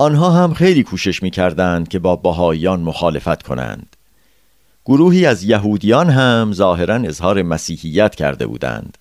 آنها 0.00 0.30
هم 0.30 0.54
خیلی 0.54 0.82
کوشش 0.82 1.22
می 1.22 1.30
کردند 1.30 1.88
که 1.88 1.98
با 1.98 2.16
بهاییان 2.16 2.80
مخالفت 2.80 3.42
کنند. 3.42 3.96
گروهی 4.84 5.26
از 5.26 5.44
یهودیان 5.44 6.10
هم 6.10 6.52
ظاهرا 6.54 6.94
اظهار 6.94 7.42
مسیحیت 7.42 8.14
کرده 8.14 8.46
بودند. 8.46 8.98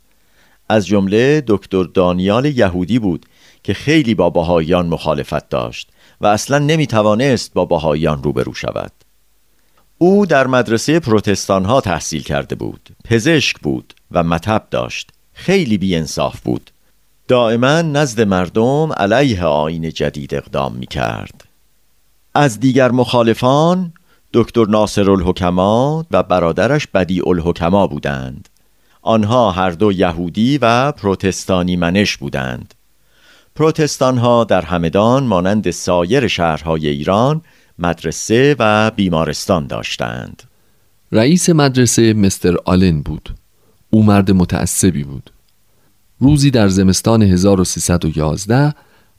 از 0.69 0.87
جمله 0.87 1.43
دکتر 1.47 1.83
دانیال 1.83 2.45
یهودی 2.45 2.99
بود 2.99 3.25
که 3.63 3.73
خیلی 3.73 4.15
با 4.15 4.29
بهاییان 4.29 4.87
مخالفت 4.87 5.49
داشت 5.49 5.89
و 6.21 6.27
اصلا 6.27 6.59
نمی 6.59 6.87
توانست 6.87 7.53
با 7.53 7.65
بهاییان 7.65 8.23
روبرو 8.23 8.53
شود. 8.53 8.91
او 9.97 10.25
در 10.25 10.47
مدرسه 10.47 10.99
پروتستان 10.99 11.65
ها 11.65 11.81
تحصیل 11.81 12.23
کرده 12.23 12.55
بود 12.55 12.89
پزشک 13.03 13.59
بود 13.59 13.93
و 14.11 14.23
مطب 14.23 14.67
داشت. 14.71 15.11
خیلی 15.33 15.77
بیانصاف 15.77 16.39
بود. 16.39 16.71
دائما 17.27 17.81
نزد 17.81 18.21
مردم 18.21 18.93
علیه 18.93 19.43
آین 19.43 19.89
جدید 19.89 20.35
اقدام 20.35 20.75
می 20.75 20.85
کرد 20.87 21.43
از 22.33 22.59
دیگر 22.59 22.91
مخالفان 22.91 23.93
دکتر 24.33 24.65
ناصر 24.65 25.11
الحکما 25.11 26.05
و 26.11 26.23
برادرش 26.23 26.87
بدی 26.87 27.21
الحکما 27.25 27.87
بودند. 27.87 28.49
آنها 29.01 29.51
هر 29.51 29.69
دو 29.69 29.91
یهودی 29.91 30.57
و 30.61 30.91
پروتستانی 30.91 31.75
منش 31.75 32.17
بودند. 32.17 32.73
پروتستان 33.55 34.17
ها 34.17 34.43
در 34.43 34.61
همدان 34.61 35.23
مانند 35.23 35.71
سایر 35.71 36.27
شهرهای 36.27 36.87
ایران 36.87 37.41
مدرسه 37.79 38.55
و 38.59 38.91
بیمارستان 38.91 39.67
داشتند. 39.67 40.43
رئیس 41.11 41.49
مدرسه 41.49 42.13
مستر 42.13 42.55
آلن 42.65 43.01
بود. 43.01 43.29
او 43.89 44.03
مرد 44.03 44.31
متعصبی 44.31 45.03
بود. 45.03 45.31
روزی 46.19 46.51
در 46.51 46.67
زمستان 46.67 47.23
1311 47.23 48.73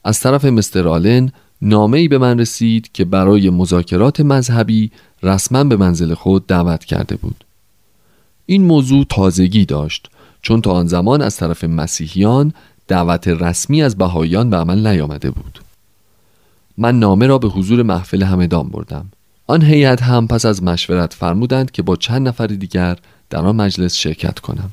از 0.04 0.20
طرف 0.20 0.44
مستر 0.44 0.88
آلن 0.88 1.32
نامه‌ای 1.62 2.08
به 2.08 2.18
من 2.18 2.38
رسید 2.38 2.92
که 2.92 3.04
برای 3.04 3.50
مذاکرات 3.50 4.20
مذهبی 4.20 4.90
رسما 5.22 5.64
به 5.64 5.76
منزل 5.76 6.14
خود 6.14 6.46
دعوت 6.46 6.84
کرده 6.84 7.16
بود. 7.16 7.44
این 8.46 8.64
موضوع 8.64 9.06
تازگی 9.08 9.64
داشت 9.64 10.10
چون 10.42 10.60
تا 10.60 10.70
آن 10.70 10.86
زمان 10.86 11.22
از 11.22 11.36
طرف 11.36 11.64
مسیحیان 11.64 12.52
دعوت 12.88 13.28
رسمی 13.28 13.82
از 13.82 13.96
بهاییان 13.96 14.50
به 14.50 14.56
عمل 14.56 14.86
نیامده 14.86 15.30
بود. 15.30 15.60
من 16.78 16.98
نامه 16.98 17.26
را 17.26 17.38
به 17.38 17.48
حضور 17.48 17.82
محفل 17.82 18.22
همدان 18.22 18.68
بردم. 18.68 19.08
آن 19.46 19.62
هیئت 19.62 20.02
هم 20.02 20.28
پس 20.28 20.46
از 20.46 20.62
مشورت 20.62 21.14
فرمودند 21.14 21.70
که 21.70 21.82
با 21.82 21.96
چند 21.96 22.28
نفر 22.28 22.46
دیگر 22.46 22.98
در 23.30 23.38
آن 23.38 23.56
مجلس 23.56 23.94
شرکت 23.94 24.38
کنم. 24.38 24.70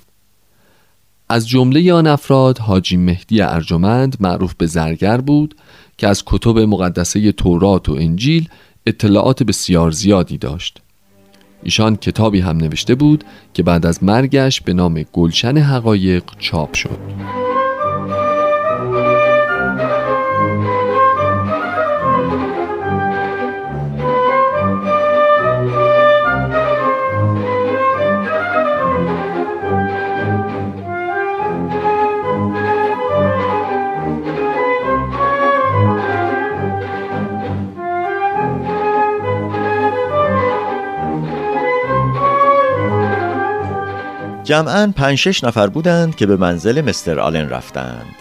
از 1.30 1.50
جمله 1.50 1.94
آن 1.94 2.08
افراد 2.08 2.58
حاجی 2.58 2.98
مهدی 2.98 3.42
ارجمند 3.42 4.18
معروف 4.20 4.54
به 4.54 4.66
زرگر 4.66 5.22
بود 5.22 5.56
که 5.98 6.08
از 6.08 6.24
کتب 6.26 6.60
مقدسه 6.60 7.32
تورات 7.32 7.90
و 7.90 7.94
انجیل 7.94 8.50
اطلاعات 8.86 9.44
بسیار 9.44 9.92
زیادی 9.92 10.38
داشت. 10.38 10.82
ایشان 11.64 11.96
کتابی 11.96 12.40
هم 12.40 12.58
نوشته 12.58 12.96
بود 12.96 13.24
که 13.54 13.64
بعد 13.64 13.86
از 13.86 14.04
مرگش 14.04 14.62
به 14.62 14.74
نام 14.74 15.06
گلشن 15.14 15.58
حقایق 15.58 16.24
چاپ 16.40 16.74
شد. 16.74 17.45
جمعا 44.46 44.94
پنج 44.96 45.18
شش 45.18 45.44
نفر 45.44 45.68
بودند 45.68 46.16
که 46.16 46.26
به 46.26 46.38
منزل 46.38 46.82
مستر 46.82 47.20
آلن 47.20 47.50
رفتند. 47.50 48.16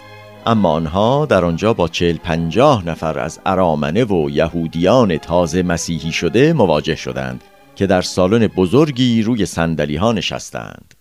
اما 0.45 0.71
آنها 0.71 1.25
در 1.25 1.45
آنجا 1.45 1.73
با 1.73 1.87
چل 1.87 2.17
پنجاه 2.17 2.85
نفر 2.85 3.19
از 3.19 3.39
ارامنه 3.45 4.03
و 4.03 4.29
یهودیان 4.29 5.17
تازه 5.17 5.63
مسیحی 5.63 6.11
شده 6.11 6.53
مواجه 6.53 6.95
شدند 6.95 7.43
که 7.75 7.87
در 7.87 8.01
سالن 8.01 8.47
بزرگی 8.47 9.21
روی 9.21 9.45
سندلی 9.45 9.95
ها 9.95 10.11
نشستند. 10.11 10.93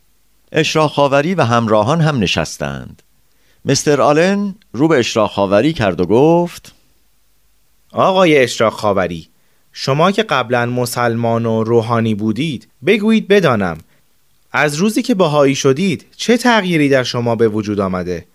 اشراق 0.52 0.90
خاوری 0.90 1.34
و 1.34 1.42
همراهان 1.42 2.00
هم 2.00 2.18
نشستند. 2.18 3.02
مستر 3.64 4.00
آلن 4.00 4.54
رو 4.72 4.88
به 4.88 4.98
اشراق 4.98 5.30
خاوری 5.30 5.72
کرد 5.72 6.00
و 6.00 6.06
گفت 6.06 6.74
آقای 7.92 8.38
اشراق 8.38 8.72
خاوری 8.72 9.28
شما 9.72 10.10
که 10.10 10.22
قبلا 10.22 10.66
مسلمان 10.66 11.46
و 11.46 11.64
روحانی 11.64 12.14
بودید 12.14 12.68
بگویید 12.87 13.28
بدانم 13.28 13.78
از 14.57 14.75
روزی 14.75 15.03
که 15.03 15.14
بهایی 15.14 15.55
شدید 15.55 16.07
چه 16.17 16.37
تغییری 16.37 16.88
در 16.88 17.03
شما 17.03 17.37
به 17.37 17.49
وجود 17.49 17.81
آمده 17.81 18.27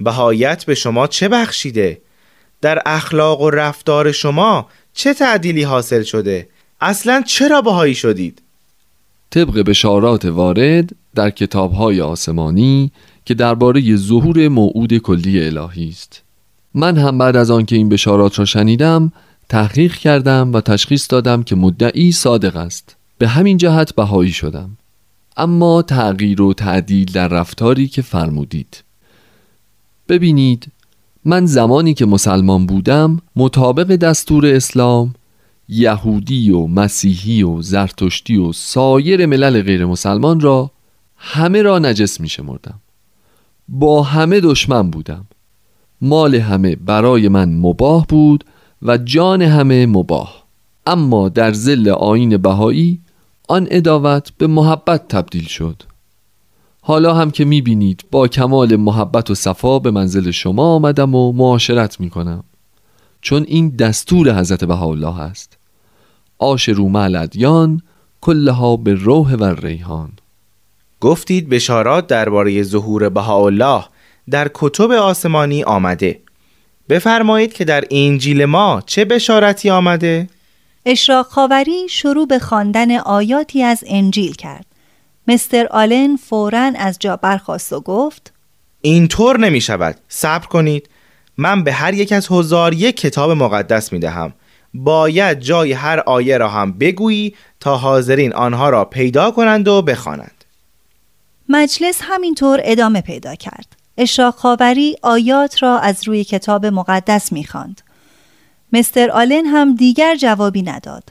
بهایت 0.00 0.64
به 0.64 0.74
شما 0.74 1.06
چه 1.06 1.28
بخشیده؟ 1.28 2.00
در 2.60 2.82
اخلاق 2.86 3.40
و 3.40 3.50
رفتار 3.50 4.12
شما 4.12 4.66
چه 4.94 5.14
تعدیلی 5.14 5.62
حاصل 5.62 6.02
شده؟ 6.02 6.48
اصلا 6.80 7.22
چرا 7.26 7.60
بهایی 7.60 7.94
شدید؟ 7.94 8.42
طبق 9.30 9.58
بشارات 9.58 10.24
وارد 10.24 10.90
در 11.14 11.30
کتابهای 11.30 12.00
آسمانی 12.00 12.92
که 13.24 13.34
درباره 13.34 13.96
ظهور 13.96 14.48
موعود 14.48 14.98
کلی 14.98 15.44
الهی 15.44 15.88
است 15.88 16.22
من 16.74 16.96
هم 16.96 17.18
بعد 17.18 17.36
از 17.36 17.50
آنکه 17.50 17.76
این 17.76 17.88
بشارات 17.88 18.38
را 18.38 18.44
شنیدم 18.44 19.12
تحقیق 19.48 19.94
کردم 19.94 20.52
و 20.52 20.60
تشخیص 20.60 21.06
دادم 21.10 21.42
که 21.42 21.56
مدعی 21.56 22.12
صادق 22.12 22.56
است 22.56 22.96
به 23.18 23.28
همین 23.28 23.56
جهت 23.56 23.94
بهایی 23.94 24.32
شدم 24.32 24.76
اما 25.36 25.82
تغییر 25.82 26.42
و 26.42 26.52
تعدیل 26.52 27.12
در 27.12 27.28
رفتاری 27.28 27.88
که 27.88 28.02
فرمودید. 28.02 28.84
ببینید 30.08 30.66
من 31.24 31.46
زمانی 31.46 31.94
که 31.94 32.06
مسلمان 32.06 32.66
بودم 32.66 33.20
مطابق 33.36 33.96
دستور 33.96 34.46
اسلام 34.46 35.14
یهودی 35.68 36.50
و 36.50 36.66
مسیحی 36.66 37.42
و 37.42 37.62
زرتشتی 37.62 38.36
و 38.36 38.52
سایر 38.52 39.26
ملل 39.26 39.62
غیر 39.62 39.86
مسلمان 39.86 40.40
را 40.40 40.70
همه 41.16 41.62
را 41.62 41.78
نجس 41.78 42.20
می 42.20 42.28
شمردم. 42.28 42.80
با 43.68 44.02
همه 44.02 44.40
دشمن 44.40 44.90
بودم. 44.90 45.26
مال 46.00 46.34
همه 46.34 46.76
برای 46.76 47.28
من 47.28 47.48
مباه 47.54 48.06
بود 48.06 48.44
و 48.82 48.98
جان 48.98 49.42
همه 49.42 49.86
مباه. 49.86 50.44
اما 50.86 51.28
در 51.28 51.52
زل 51.52 51.88
آین 51.88 52.36
بهایی 52.36 53.00
آن 53.52 53.68
اداوت 53.70 54.32
به 54.38 54.46
محبت 54.46 55.08
تبدیل 55.08 55.46
شد. 55.46 55.82
حالا 56.80 57.14
هم 57.14 57.30
که 57.30 57.44
می‌بینید 57.44 58.04
با 58.10 58.28
کمال 58.28 58.76
محبت 58.76 59.30
و 59.30 59.34
صفا 59.34 59.78
به 59.78 59.90
منزل 59.90 60.30
شما 60.30 60.74
آمدم 60.74 61.14
و 61.14 61.32
معاشرت 61.32 62.00
می‌کنم. 62.00 62.44
چون 63.20 63.44
این 63.48 63.68
دستور 63.68 64.38
حضرت 64.38 64.64
بهاءالله 64.64 65.20
است. 65.20 65.58
آشرو 66.38 66.88
مع 66.88 67.00
الادیان 67.00 67.82
کلها 68.20 68.76
به 68.76 68.94
روح 68.94 69.34
و 69.34 69.44
ریحان. 69.44 70.12
گفتید 71.00 71.48
بشارات 71.48 72.06
درباره 72.06 72.62
ظهور 72.62 73.08
بهاءالله 73.08 73.84
در 74.30 74.50
کتب 74.54 74.90
آسمانی 74.90 75.62
آمده. 75.62 76.20
بفرمایید 76.88 77.52
که 77.52 77.64
در 77.64 77.84
انجیل 77.90 78.44
ما 78.44 78.82
چه 78.86 79.04
بشارتی 79.04 79.70
آمده؟ 79.70 80.28
اشراق 80.86 81.26
خاوری 81.26 81.88
شروع 81.88 82.26
به 82.26 82.38
خواندن 82.38 82.96
آیاتی 82.96 83.62
از 83.62 83.84
انجیل 83.86 84.34
کرد. 84.34 84.66
مستر 85.28 85.66
آلن 85.66 86.16
فورا 86.16 86.72
از 86.78 86.96
جا 87.00 87.16
برخواست 87.16 87.72
و 87.72 87.80
گفت 87.80 88.32
اینطور 88.80 89.38
نمی 89.38 89.60
شود. 89.60 89.96
صبر 90.08 90.46
کنید. 90.46 90.88
من 91.36 91.64
به 91.64 91.72
هر 91.72 91.94
یک 91.94 92.12
از 92.12 92.28
هزار 92.30 92.74
یک 92.74 92.96
کتاب 92.96 93.30
مقدس 93.30 93.92
می 93.92 93.98
دهم. 93.98 94.32
باید 94.74 95.40
جای 95.40 95.72
هر 95.72 96.00
آیه 96.00 96.38
را 96.38 96.48
هم 96.48 96.72
بگویی 96.72 97.34
تا 97.60 97.76
حاضرین 97.76 98.32
آنها 98.32 98.70
را 98.70 98.84
پیدا 98.84 99.30
کنند 99.30 99.68
و 99.68 99.82
بخوانند. 99.82 100.44
مجلس 101.48 102.00
همینطور 102.02 102.60
ادامه 102.64 103.00
پیدا 103.00 103.34
کرد. 103.34 103.66
اشراق 103.98 104.34
خاوری 104.34 104.96
آیات 105.02 105.62
را 105.62 105.78
از 105.78 106.08
روی 106.08 106.24
کتاب 106.24 106.66
مقدس 106.66 107.32
می‌خواند. 107.32 107.80
مستر 108.72 109.10
آلن 109.10 109.46
هم 109.46 109.74
دیگر 109.74 110.16
جوابی 110.16 110.62
نداد. 110.62 111.04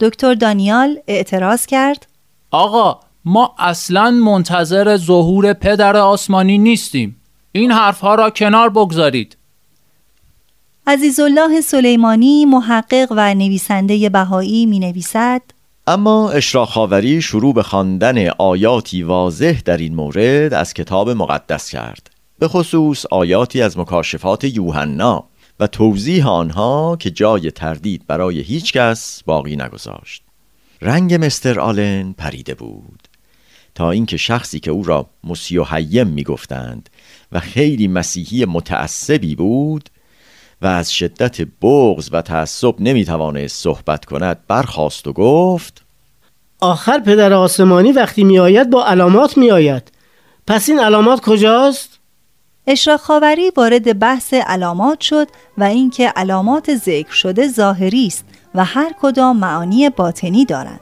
دکتر 0.00 0.34
دانیال 0.34 0.98
اعتراض 1.08 1.66
کرد 1.66 2.06
آقا 2.50 3.00
ما 3.24 3.54
اصلا 3.58 4.10
منتظر 4.10 4.96
ظهور 4.96 5.52
پدر 5.52 5.96
آسمانی 5.96 6.58
نیستیم. 6.58 7.16
این 7.52 7.72
حرفها 7.72 8.14
را 8.14 8.30
کنار 8.30 8.68
بگذارید. 8.68 9.36
عزیزالله 10.86 11.60
سلیمانی 11.60 12.44
محقق 12.44 13.08
و 13.10 13.34
نویسنده 13.34 14.08
بهایی 14.08 14.66
می 14.66 14.78
نویسد 14.78 15.42
اما 15.86 16.30
اشراق 16.30 16.68
خاوری 16.68 17.22
شروع 17.22 17.54
به 17.54 17.62
خواندن 17.62 18.28
آیاتی 18.28 19.02
واضح 19.02 19.60
در 19.64 19.76
این 19.76 19.94
مورد 19.94 20.54
از 20.54 20.74
کتاب 20.74 21.10
مقدس 21.10 21.70
کرد 21.70 22.10
به 22.38 22.48
خصوص 22.48 23.06
آیاتی 23.06 23.62
از 23.62 23.78
مکاشفات 23.78 24.44
یوحنا 24.44 25.24
و 25.60 25.66
توضیح 25.66 26.28
آنها 26.28 26.96
که 27.00 27.10
جای 27.10 27.50
تردید 27.50 28.06
برای 28.06 28.40
هیچ 28.40 28.72
کس 28.72 29.22
باقی 29.22 29.56
نگذاشت. 29.56 30.22
رنگ 30.82 31.24
مستر 31.24 31.60
آلن 31.60 32.12
پریده 32.12 32.54
بود. 32.54 33.08
تا 33.74 33.90
اینکه 33.90 34.16
شخصی 34.16 34.60
که 34.60 34.70
او 34.70 34.84
را 34.84 35.06
مسیو 35.24 35.64
حیم 35.64 36.06
می‌گفتند 36.06 36.90
و 37.32 37.40
خیلی 37.40 37.88
مسیحی 37.88 38.44
متعصبی 38.44 39.34
بود 39.34 39.90
و 40.62 40.66
از 40.66 40.92
شدت 40.92 41.40
بغز 41.62 42.08
و 42.12 42.22
تعصب 42.22 42.74
نمی‌توانست 42.80 43.62
صحبت 43.62 44.04
کند 44.04 44.38
برخاست 44.48 45.06
و 45.06 45.12
گفت 45.12 45.84
آخر 46.60 46.98
پدر 46.98 47.32
آسمانی 47.32 47.92
وقتی 47.92 48.24
میآید 48.24 48.70
با 48.70 48.86
علامات 48.86 49.36
میآید. 49.36 49.92
پس 50.46 50.68
این 50.68 50.80
علامات 50.80 51.20
کجاست؟ 51.20 51.97
اشراق 52.70 53.00
خاوری 53.00 53.52
وارد 53.56 53.98
بحث 53.98 54.34
علامات 54.34 55.00
شد 55.00 55.28
و 55.58 55.64
اینکه 55.64 56.08
علامات 56.08 56.74
ذکر 56.74 57.12
شده 57.12 57.48
ظاهری 57.48 58.06
است 58.06 58.24
و 58.54 58.64
هر 58.64 58.92
کدام 59.02 59.36
معانی 59.36 59.90
باطنی 59.90 60.44
دارند. 60.44 60.80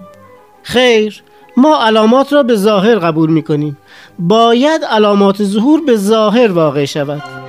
خیر 0.63 1.23
ما 1.57 1.85
علامات 1.85 2.33
را 2.33 2.43
به 2.43 2.57
ظاهر 2.57 2.99
قبول 2.99 3.31
می 3.31 3.43
کنیم 3.43 3.79
باید 4.19 4.85
علامات 4.85 5.45
ظهور 5.45 5.81
به 5.81 5.97
ظاهر 5.97 6.53
واقع 6.53 6.85
شود. 6.85 7.46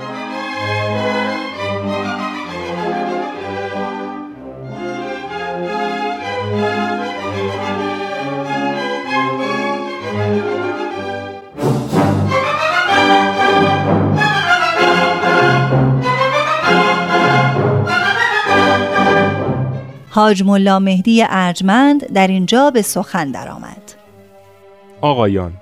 حاج 20.10 20.42
ملا 20.42 20.78
مهدی 20.78 21.24
ارجمند 21.28 22.12
در 22.12 22.26
اینجا 22.26 22.70
به 22.70 22.82
سخن 22.82 23.30
درآمد. 23.30 23.94
آقایان 25.00 25.52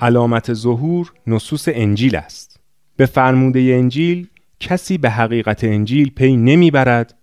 علامت 0.00 0.54
ظهور 0.54 1.12
نصوص 1.26 1.68
انجیل 1.72 2.16
است 2.16 2.60
به 2.96 3.06
فرموده 3.06 3.60
انجیل 3.60 4.26
کسی 4.60 4.98
به 4.98 5.10
حقیقت 5.10 5.64
انجیل 5.64 6.10
پی 6.10 6.36
نمی‌برد 6.36 7.14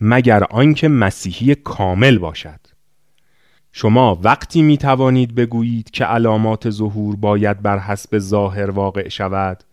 مگر 0.00 0.44
آنکه 0.44 0.88
مسیحی 0.88 1.54
کامل 1.54 2.18
باشد 2.18 2.60
شما 3.72 4.18
وقتی 4.22 4.62
می 4.62 4.76
توانید 4.76 5.34
بگویید 5.34 5.90
که 5.90 6.04
علامات 6.04 6.70
ظهور 6.70 7.16
باید 7.16 7.62
بر 7.62 7.78
حسب 7.78 8.18
ظاهر 8.18 8.70
واقع 8.70 9.08
شود 9.08 9.64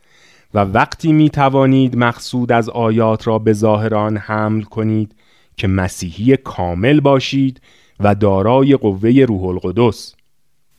و 0.54 0.60
وقتی 0.60 1.14
می 1.14 1.30
توانید 1.30 1.96
مقصود 1.98 2.52
از 2.52 2.70
آیات 2.70 3.28
را 3.28 3.40
به 3.40 3.54
ظاهر 3.54 3.96
آن 3.96 4.18
حمل 4.18 4.62
کنید 4.62 5.16
که 5.60 5.68
مسیحی 5.68 6.38
کامل 6.38 7.00
باشید 7.00 7.62
و 8.00 8.16
دارای 8.16 8.76
قوه 8.76 9.10
روح 9.10 9.44
القدس. 9.46 10.16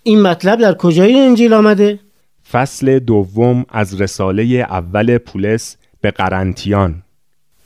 این 0.03 0.23
مطلب 0.23 0.61
در 0.61 0.75
کجای 0.75 1.21
انجیل 1.21 1.53
آمده؟ 1.53 2.01
فصل 2.51 2.99
دوم 2.99 3.67
از 3.69 4.01
رساله 4.01 4.43
اول 4.43 5.19
پولس 5.19 5.77
به 6.01 6.11
قرنتیان. 6.11 7.03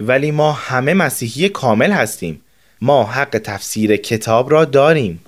ولی 0.00 0.30
ما 0.30 0.52
همه 0.52 0.94
مسیحی 0.94 1.48
کامل 1.48 1.92
هستیم. 1.92 2.40
ما 2.80 3.04
حق 3.04 3.38
تفسیر 3.38 3.96
کتاب 3.96 4.50
را 4.50 4.64
داریم. 4.64 5.20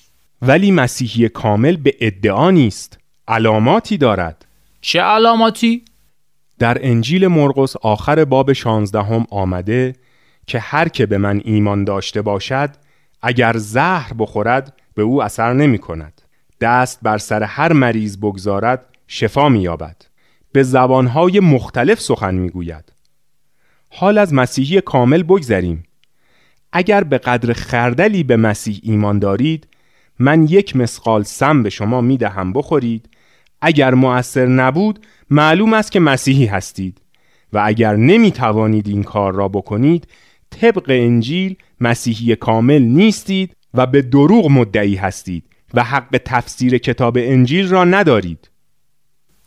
ولی 0.42 0.70
مسیحی 0.70 1.28
کامل 1.28 1.76
به 1.76 1.94
ادعا 2.00 2.50
نیست 2.50 2.98
علاماتی 3.28 3.96
دارد. 3.96 4.44
چه 4.80 5.00
علاماتی؟ 5.00 5.82
در 6.58 6.78
انجیل 6.80 7.26
مرقس 7.26 7.76
آخر 7.76 8.24
باب 8.24 8.52
شانزدهم 8.52 9.26
آمده 9.30 9.94
که 10.46 10.58
هر 10.58 10.88
که 10.88 11.06
به 11.06 11.18
من 11.18 11.40
ایمان 11.44 11.84
داشته 11.84 12.22
باشد 12.22 12.70
اگر 13.22 13.56
زهر 13.56 14.12
بخورد 14.18 14.72
به 14.94 15.02
او 15.02 15.22
اثر 15.22 15.52
نمی 15.52 15.78
کند. 15.78 16.22
دست 16.60 16.98
بر 17.02 17.18
سر 17.18 17.42
هر 17.42 17.72
مریض 17.72 18.16
بگذارد 18.16 18.84
شفا 19.08 19.48
می 19.48 19.60
یابد. 19.60 19.96
به 20.52 20.62
زبانهای 20.62 21.40
مختلف 21.40 22.00
سخن 22.00 22.34
می 22.34 22.50
گوید. 22.50 22.92
حال 23.90 24.18
از 24.18 24.34
مسیحی 24.34 24.80
کامل 24.80 25.22
بگذریم. 25.22 25.84
اگر 26.72 27.04
به 27.04 27.18
قدر 27.18 27.52
خردلی 27.52 28.22
به 28.22 28.36
مسیح 28.36 28.80
ایمان 28.82 29.18
دارید 29.18 29.68
من 30.18 30.44
یک 30.44 30.76
مسقال 30.76 31.22
سم 31.22 31.62
به 31.62 31.70
شما 31.70 32.00
می 32.00 32.16
دهم 32.16 32.52
بخورید. 32.52 33.08
اگر 33.60 33.94
مؤثر 33.94 34.46
نبود 34.46 35.06
معلوم 35.30 35.72
است 35.72 35.92
که 35.92 36.00
مسیحی 36.00 36.46
هستید. 36.46 37.00
و 37.52 37.62
اگر 37.64 37.96
نمی 37.96 38.30
توانید 38.30 38.88
این 38.88 39.02
کار 39.02 39.34
را 39.34 39.48
بکنید 39.48 40.08
طبق 40.60 40.84
انجیل 40.88 41.56
مسیحی 41.80 42.36
کامل 42.36 42.82
نیستید 42.82 43.56
و 43.74 43.86
به 43.86 44.02
دروغ 44.02 44.50
مدعی 44.50 44.94
هستید 44.94 45.44
و 45.74 45.84
حق 45.84 46.20
تفسیر 46.24 46.78
کتاب 46.78 47.18
انجیل 47.20 47.68
را 47.68 47.84
ندارید. 47.84 48.50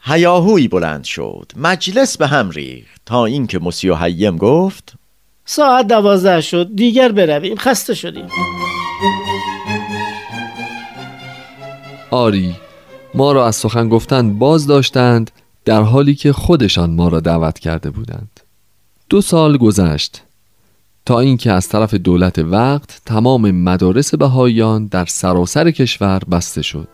هیاهوی 0.02 0.68
بلند 0.68 1.04
شد. 1.04 1.52
مجلس 1.56 2.18
به 2.18 2.28
هم 2.28 2.50
ریخت. 2.50 3.02
تا 3.06 3.26
اینکه 3.26 3.60
مسیو 3.60 3.96
حیم 3.96 4.38
گفت 4.38 4.94
ساعت 5.46 5.88
دوازده 5.88 6.42
شد. 6.42 6.76
دیگر 6.76 7.12
برویم. 7.12 7.56
خسته 7.58 7.94
شدیم. 7.94 8.28
آری 12.12 12.56
ما 13.14 13.32
را 13.32 13.48
از 13.48 13.56
سخن 13.56 13.90
گفتن 13.90 14.40
باز 14.40 14.68
داشتند 14.68 15.32
در 15.66 15.82
حالی 15.82 16.16
که 16.16 16.34
خودشان 16.34 16.90
ما 16.90 17.08
را 17.08 17.20
دعوت 17.20 17.60
کرده 17.60 17.90
بودند. 17.90 18.40
دو 19.10 19.22
سال 19.22 19.58
گذشت. 19.58 20.22
تا 21.06 21.20
اینکه 21.20 21.52
از 21.52 21.70
طرف 21.70 21.94
دولت 21.94 22.40
وقت 22.40 23.02
تمام 23.06 23.52
مدارس 23.52 24.16
بهاییان 24.16 24.86
در 24.86 25.06
سراسر 25.06 25.72
کشور 25.72 26.20
بسته 26.32 26.62
شد. 26.62 26.88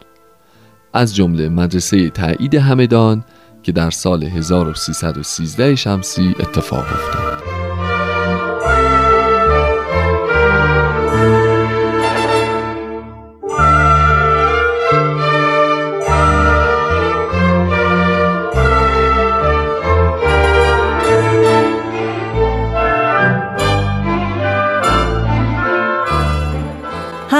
از 0.93 1.15
جمله 1.15 1.49
مدرسه 1.49 2.09
تایید 2.09 2.55
همدان 2.55 3.23
که 3.63 3.71
در 3.71 3.89
سال 3.89 4.23
1313 4.23 5.75
شمسی 5.75 6.35
اتفاق 6.39 6.85
افتاد. 6.85 7.44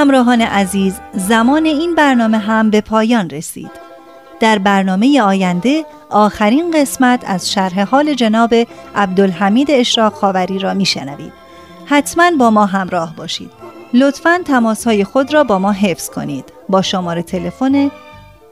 همراهان 0.06 0.42
عزیز 0.42 1.00
زمان 1.12 1.64
این 1.64 1.94
برنامه 1.94 2.38
هم 2.38 2.70
به 2.70 2.80
پایان 2.80 3.30
رسید. 3.30 3.70
در 4.40 4.58
برنامه 4.58 5.22
آینده 5.22 5.84
آخرین 6.10 6.70
قسمت 6.70 7.24
از 7.26 7.52
شرح 7.52 7.82
حال 7.82 8.14
جناب 8.14 8.54
عبدالحمید 8.96 9.70
اشراق 9.70 10.12
خاوری 10.12 10.58
را 10.58 10.74
میشنوید. 10.74 11.32
حتما 11.86 12.30
با 12.38 12.50
ما 12.50 12.66
همراه 12.66 13.16
باشید. 13.16 13.50
لطفا 13.94 14.38
تماس 14.44 14.86
های 14.86 15.04
خود 15.04 15.34
را 15.34 15.44
با 15.44 15.58
ما 15.58 15.72
حفظ 15.72 16.10
کنید. 16.10 16.44
با 16.68 16.82
شماره 16.82 17.22
تلفن 17.22 17.90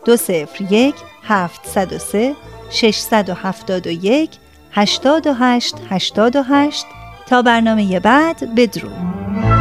201 0.05 0.95
703 1.25 2.35
671 2.71 4.31
828 4.73 5.75
828 5.91 6.87
تا 7.27 7.43
برنامه 7.43 8.01
بعد 8.01 8.55
بدرود. 8.55 9.54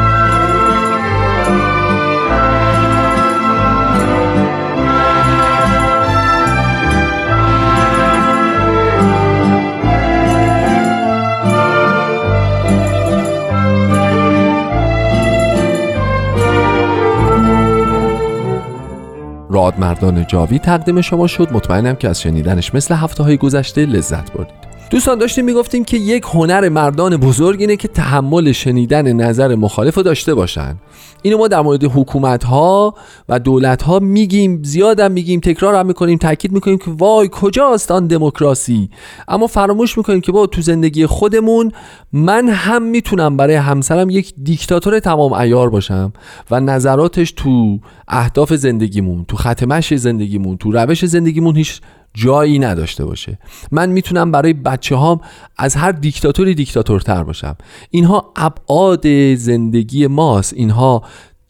رادمردان 19.53 20.25
جاوی 20.27 20.59
تقدیم 20.59 21.01
شما 21.01 21.27
شد. 21.27 21.51
مطمئنم 21.51 21.95
که 21.95 22.09
از 22.09 22.21
شنیدنش 22.21 22.75
مثل 22.75 22.95
هفته 22.95 23.23
های 23.23 23.37
گذشته 23.37 23.85
لذت 23.85 24.31
بردید. 24.31 24.72
دوستان 24.89 25.17
داشتیم 25.19 25.45
می‌گفتیم 25.45 25.83
که 25.83 25.97
یک 25.97 26.23
هنر 26.23 26.69
مردان 26.69 27.17
بزرگ 27.17 27.61
اینه 27.61 27.75
که 27.75 27.87
تحمل 27.87 28.51
شنیدن 28.51 29.13
نظر 29.13 29.55
مخالف 29.55 29.95
رو 29.97 30.03
داشته 30.03 30.33
باشن. 30.33 30.75
اینو 31.21 31.37
ما 31.37 31.47
در 31.47 31.61
مورد 31.61 31.83
حکومت 31.83 32.43
ها 32.43 32.95
و 33.29 33.39
دولت 33.39 33.83
ها 33.83 33.99
میگیم 33.99 34.63
زیادم 34.63 35.11
میگیم 35.11 35.39
تکرار 35.39 35.75
هم 35.75 35.85
می‌کنیم 35.85 36.17
تاکید 36.17 36.51
می‌کنیم 36.51 36.77
که 36.77 36.91
وای 36.91 37.29
کجاست 37.31 37.91
آن 37.91 38.07
دموکراسی؟ 38.07 38.89
اما 39.27 39.47
فراموش 39.47 39.97
می‌کنیم 39.97 40.21
که 40.21 40.31
با 40.31 40.47
تو 40.47 40.61
زندگی 40.61 41.05
خودمون 41.05 41.71
من 42.13 42.49
هم 42.49 42.83
می‌تونم 42.83 43.37
برای 43.37 43.55
همسرم 43.55 44.09
یک 44.09 44.33
دیکتاتور 44.43 44.99
تمام 44.99 45.33
ایار 45.33 45.69
باشم 45.69 46.13
و 46.51 46.59
نظراتش 46.59 47.31
تو 47.31 47.79
اهداف 48.07 48.53
زندگیمون 48.53 49.25
تو 49.27 49.37
ختمش 49.37 49.93
زندگیمون 49.93 50.57
تو 50.57 50.71
روش 50.71 51.05
زندگیمون 51.05 51.55
هیچ 51.55 51.81
جایی 52.13 52.59
نداشته 52.59 53.05
باشه. 53.05 53.39
من 53.71 53.89
می‌تونم 53.89 54.31
برای 54.31 54.53
بچه 54.53 54.95
هام 54.95 55.21
از 55.57 55.75
هر 55.75 55.91
دیکتاتوری 55.91 56.55
دیکتاتورتر 56.55 57.23
باشم. 57.23 57.55
اینها 57.89 58.33
ابعاد 58.35 59.35
زندگی 59.35 60.07
ماست. 60.07 60.53
اینها 60.53 61.03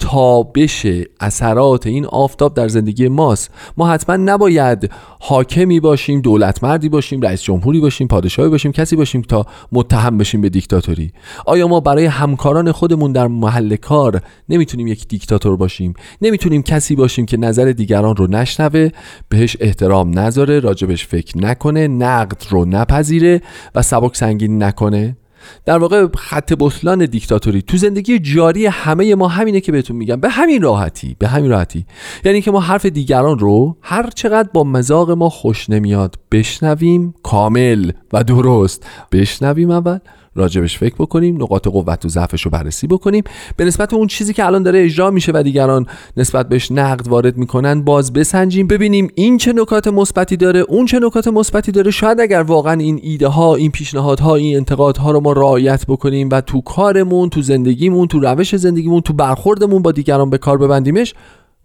تابش 0.04 0.88
اثرات 1.20 1.88
این 1.88 2.06
آفتاب 2.06 2.54
در 2.54 2.68
زندگی 2.68 3.08
ماست. 3.08 3.52
ما 3.78 3.88
حتما 3.88 4.16
نباید 4.16 4.92
حاکمی 5.20 5.80
باشیم 5.80 6.22
دولت 6.22 6.64
مردی 6.64 6.90
باشیم 6.90 7.22
رئیس 7.22 7.44
جمهوری 7.44 7.80
باشیم 7.80 8.08
پادشاهی 8.08 8.50
باشیم 8.50 8.72
کسی 8.72 8.96
باشیم 8.96 9.22
تا 9.22 9.46
متهم 9.72 10.18
بشیم 10.18 10.42
به 10.42 10.50
دیکتاتوری. 10.50 11.12
آیا 11.46 11.68
ما 11.68 11.80
برای 11.80 12.06
همکاران 12.06 12.72
خودمون 12.72 13.12
در 13.12 13.28
محل 13.28 13.76
کار 13.76 14.22
نمی‌تونیم 14.50 14.88
یک 14.88 15.08
دیکتاتور 15.08 15.58
باشیم؟ 15.58 15.94
نمی‌تونیم 16.22 16.64
کسی 16.64 16.96
باشیم 16.96 17.26
که 17.26 17.38
نظر 17.38 17.72
دیگران 17.72 18.16
رو 18.16 18.28
نشنوه 18.28 18.90
بهش 19.30 19.58
احترام 19.60 20.20
نذاره 20.20 20.60
راجبش 20.60 21.08
فکر 21.08 21.38
نکنه 21.38 21.88
نقد 21.88 22.44
رو 22.50 22.66
نپذیره 22.66 23.42
و 23.76 23.82
سبک 23.82 24.16
سنگین 24.16 24.64
نکنه؟ 24.64 25.18
در 25.66 25.78
واقع 25.78 26.08
خط 26.18 26.54
بطلان 26.60 27.06
دیکتاتوری. 27.06 27.62
تو 27.62 27.78
زندگی 27.78 28.20
جاری 28.20 28.66
همه 28.66 29.16
ما 29.16 29.28
همینه 29.28 29.60
که 29.60 29.72
بهتون 29.72 29.96
میگم. 29.96 30.16
به 30.16 30.30
همین 30.30 30.62
راحتی 30.62 31.16
به 31.20 31.28
همین 31.28 31.52
راحتی. 31.52 31.86
یعنی 32.26 32.42
که 32.42 32.52
ما 32.52 32.60
حرف 32.60 32.86
دیگران 32.86 33.40
رو 33.40 33.78
هر 33.82 34.10
چقدر 34.10 34.50
با 34.54 34.64
مزاق 34.64 35.12
ما 35.12 35.30
خوش 35.30 35.70
نمیاد 35.70 36.16
بشنویم 36.32 37.14
کامل 37.24 37.92
و 38.14 38.24
درست. 38.24 38.86
بشنویم 39.12 39.72
اول. 39.72 40.00
راجبش 40.36 40.78
فکر 40.78 40.96
بکنیم 40.96 41.44
نقاط 41.44 41.68
قوت 41.68 42.06
و 42.06 42.10
ضعفش 42.10 42.42
رو 42.42 42.52
بررسی 42.52 42.88
بکنیم. 42.88 43.24
به 43.58 43.66
نسبت 43.66 43.94
اون 43.94 44.08
چیزی 44.08 44.34
که 44.34 44.46
الان 44.46 44.64
داره 44.64 44.84
اجرا 44.84 45.12
میشه 45.12 45.32
و 45.36 45.44
دیگران 45.44 45.86
نسبت 46.18 46.50
بهش 46.50 46.72
نقد 46.72 47.08
وارد 47.08 47.38
می‌کنن 47.38 47.84
باز 47.84 48.14
بسنجیم. 48.14 48.68
ببینیم 48.68 49.08
این 49.16 49.38
چه 49.38 49.54
نکات 49.54 49.88
مثبتی 49.88 50.38
داره 50.38 50.60
اون 50.60 50.86
چه 50.86 51.00
نکات 51.00 51.28
مثبتی 51.28 51.72
داره. 51.72 51.92
شاید 51.92 52.20
اگر 52.20 52.42
واقعا 52.42 52.74
این 52.74 53.00
ایده 53.04 53.28
ها 53.28 53.56
این 53.56 53.72
پیشنهادها 53.72 54.36
این 54.36 54.58
انتقادها 54.58 55.12
رو 55.12 55.20
ما 55.20 55.32
رعایت 55.32 55.86
بکنیم 55.88 56.30
و 56.32 56.42
تو 56.42 56.62
کارمون 56.62 57.30
تو 57.30 57.42
زندگیمون 57.42 58.08
تو 58.08 58.20
روش 58.20 58.56
زندگیمون 58.56 59.02
تو 59.02 59.14
برخوردمون 59.14 59.82
با 59.82 59.92
دیگران 59.92 60.30
به 60.30 60.38
کار 60.38 60.58
ببندیمش 60.58 61.14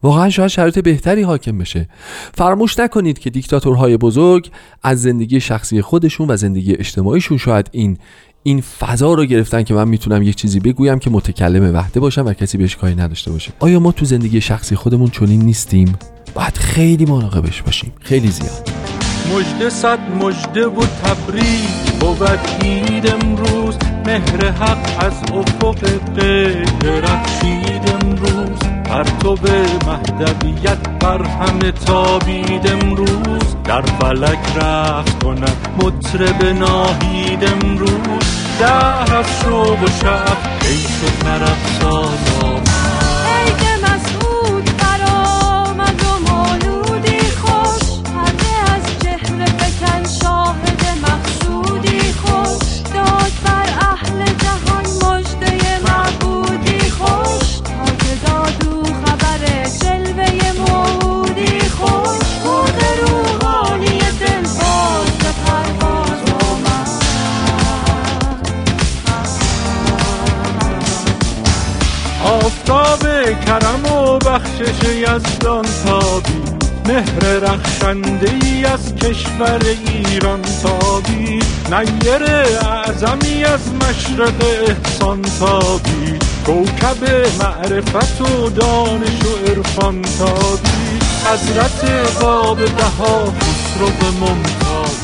واقعا 0.02 0.30
شاید 0.30 0.48
شرایط 0.48 0.78
بهتری 0.78 1.22
حاکم 1.22 1.58
بشه. 1.58 1.88
فراموش 2.34 2.78
نکنید 2.78 3.18
که 3.18 3.30
دیکتاتورهای 3.30 3.96
بزرگ 3.96 4.50
از 4.82 5.02
زندگی 5.02 5.40
شخصی 5.40 5.82
خودشون 5.82 6.30
و 6.30 6.36
زندگی 6.36 6.74
اجتماعیشون 6.74 7.38
شاید 7.38 7.68
این 7.72 7.98
این 8.42 8.60
فضا 8.60 9.14
رو 9.14 9.24
گرفتن 9.24 9.62
که 9.62 9.74
من 9.74 9.88
می‌تونم 9.88 10.22
یک 10.22 10.36
چیزی 10.36 10.60
بگویم 10.60 10.98
که 10.98 11.10
متکلم 11.10 11.74
وحده 11.74 12.00
باشم 12.00 12.26
و 12.26 12.32
کسی 12.32 12.58
بهش 12.58 12.76
کاری 12.76 12.94
نداشته 12.94 13.30
باشه. 13.30 13.52
آیا 13.58 13.80
ما 13.80 13.92
تو 13.92 14.04
زندگی 14.04 14.40
شخصی 14.40 14.76
خودمون 14.76 15.10
چنین 15.10 15.42
نیستیم؟ 15.42 15.96
باید 16.34 16.56
خیلی 16.56 17.04
مراقبش 17.04 17.62
باشیم. 17.62 17.92
خیلی 18.00 18.28
زیاد. 18.28 18.70
مجد 19.34 19.68
صد 19.68 19.98
مجده 20.22 20.66
و 20.66 20.86
تبریک 20.86 21.92
بود 22.00 22.28
عید 22.62 23.06
امروز 23.06 23.76
مهر 24.06 24.50
حق 24.50 25.04
از 25.04 25.12
افق 25.32 25.80
غیر 26.16 26.68
رخشید 26.84 27.82
امروز. 28.02 28.67
به 29.42 29.66
مهدویت 29.86 30.88
بر 31.00 31.22
همه 31.22 31.72
تابید 31.72 32.66
امروز 32.66 33.56
در 33.64 33.82
فلک 33.82 34.56
رفت 34.56 35.24
کند 35.24 35.68
مطرب 35.82 36.44
ناهید 36.44 37.44
امروز. 37.44 38.24
دهر 38.58 39.16
از 39.16 39.26
شوق 39.42 39.82
و 39.82 39.86
شب 39.86 40.36
ای 40.62 40.84
و 40.84 41.24
طرف 41.24 41.80
ساز 41.80 42.77
کرم 73.34 73.92
و 73.92 74.18
بخشش 74.18 74.84
یزدان 74.84 75.66
تابی. 75.84 76.42
مهر 76.88 77.38
رخشنده 77.38 78.30
ای 78.42 78.64
از 78.64 78.94
کشور 78.94 79.60
ایران 79.86 80.42
تابی. 80.42 81.40
نیر 81.70 82.24
اعظمی 82.24 83.44
از 83.44 83.72
مشرق 83.74 84.44
احسان 84.68 85.22
تابی. 85.22 86.18
کوکب 86.46 87.10
معرفت 87.40 88.20
و 88.20 88.50
دانش 88.50 89.24
و 89.24 89.50
عرفان 89.50 90.02
تابی. 90.02 90.98
حضرت 91.32 91.84
باب 92.22 92.58
بها 92.58 93.24
خسرو 93.24 93.86
ممتاز 94.20 94.98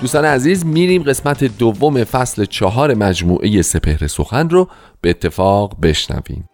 دوستان 0.00 0.24
عزیز 0.24 0.66
میریم 0.66 1.02
قسمت 1.02 1.44
دوم 1.44 2.04
فصل 2.04 2.44
چهار 2.44 2.94
مجموعه 2.94 3.62
سپهر 3.62 4.06
سخن 4.06 4.48
رو 4.48 4.68
به 5.00 5.10
اتفاق 5.10 5.76
بشنویم. 5.82 6.48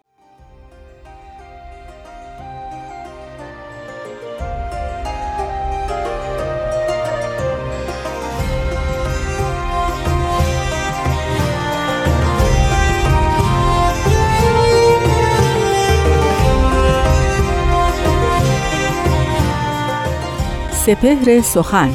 سپهر 20.87 21.40
سخن 21.40 21.90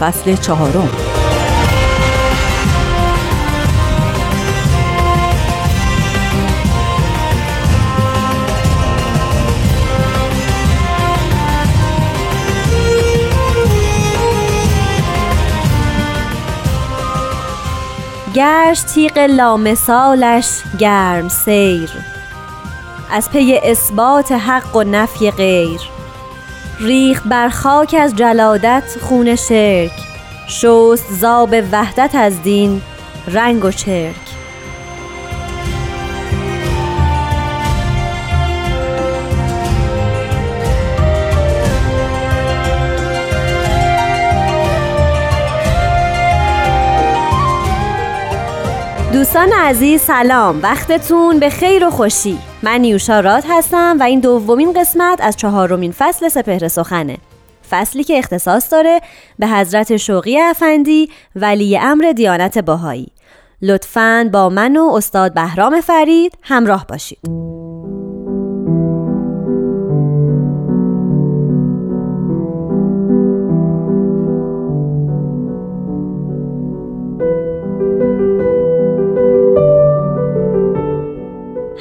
فصل 0.00 0.36
چهارم. 0.36 0.88
گشت 18.34 18.86
تیغ 18.86 19.18
لامثالش 19.18 20.62
گرم 20.78 21.28
سیر 21.28 21.90
از 23.12 23.30
پی 23.30 23.60
اثبات 23.62 24.32
حق 24.32 24.76
و 24.76 24.82
نفی 24.82 25.30
غیر. 25.30 25.97
ریخت 26.80 27.22
بر 27.26 27.48
خاک 27.48 27.96
از 28.00 28.16
جلادت 28.16 28.96
خون 29.00 29.36
شرک. 29.36 29.92
شست 30.46 31.12
زاب 31.12 31.54
وحدت 31.72 32.14
از 32.14 32.42
دین 32.42 32.82
رنگ 33.28 33.64
و 33.64 33.70
چرک. 33.70 34.14
دوستان 49.12 49.52
عزیز 49.52 50.00
سلام. 50.00 50.62
وقتتون 50.62 51.38
به 51.38 51.50
خیر 51.50 51.86
و 51.86 51.90
خوشی. 51.90 52.38
من 52.62 52.80
نیوشا 52.80 53.20
راد 53.20 53.44
هستم 53.48 53.96
و 54.00 54.02
این 54.02 54.20
دومین 54.20 54.72
قسمت 54.72 55.20
از 55.22 55.36
چهارمین 55.36 55.92
فصل 55.92 56.28
سپهر 56.28 56.68
سخنه. 56.68 57.16
فصلی 57.70 58.04
که 58.04 58.18
اختصاص 58.18 58.72
داره 58.72 59.00
به 59.38 59.46
حضرت 59.46 59.96
شوقی 59.96 60.38
افندی 60.38 61.08
ولی 61.36 61.78
امر 61.78 62.12
دیانت 62.16 62.58
باهایی 62.58 63.08
لطفاً 63.62 64.30
با 64.32 64.48
من 64.48 64.76
و 64.76 64.90
استاد 64.94 65.34
بهرام 65.34 65.80
فرید 65.80 66.38
همراه 66.42 66.86
باشید. 66.86 67.18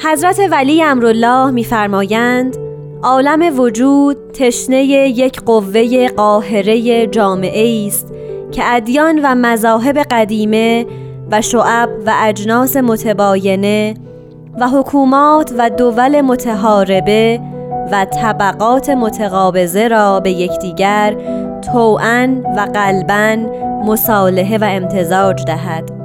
حضرت 0.03 0.39
ولی 0.51 0.83
امرالله 0.83 1.51
میفرمایند 1.51 2.57
عالم 3.03 3.59
وجود 3.59 4.17
تشنه 4.33 4.83
یک 4.85 5.41
قوه 5.41 6.07
قاهره 6.07 7.07
جامعه 7.07 7.87
است 7.87 8.13
که 8.51 8.61
ادیان 8.65 9.19
و 9.23 9.35
مذاهب 9.35 9.97
قدیمه 9.97 10.85
و 11.31 11.41
شعب 11.41 11.89
و 12.05 12.13
اجناس 12.21 12.77
متباینه 12.77 13.93
و 14.59 14.67
حکومات 14.67 15.53
و 15.57 15.69
دول 15.69 16.21
متحاربه 16.21 17.39
و 17.91 18.05
طبقات 18.05 18.89
متقابضه 18.89 19.87
را 19.87 20.19
به 20.19 20.31
یکدیگر 20.31 21.15
توان 21.61 22.39
و 22.39 22.59
قلبا 22.73 23.35
مصالحه 23.85 24.57
و 24.57 24.63
امتزاج 24.63 25.45
دهد. 25.45 25.96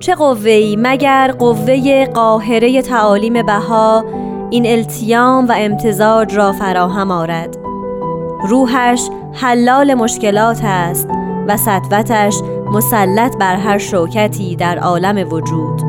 چه 0.00 0.14
قوه‌ای 0.14 0.76
مگر 0.78 1.34
قوه 1.38 2.06
قاهره 2.06 2.82
تعالیم 2.82 3.42
بها 3.42 4.04
این 4.50 4.66
التیام 4.66 5.48
و 5.48 5.54
امتزاج 5.56 6.34
را 6.34 6.52
فراهم 6.52 7.10
آرد. 7.10 7.56
روحش 8.48 9.08
حلال 9.32 9.94
مشکلات 9.94 10.60
است 10.64 11.08
و 11.48 11.56
سطوتش 11.56 12.34
مسلط 12.72 13.36
بر 13.36 13.56
هر 13.56 13.78
شوکتی 13.78 14.56
در 14.56 14.78
عالم 14.78 15.32
وجود. 15.32 15.87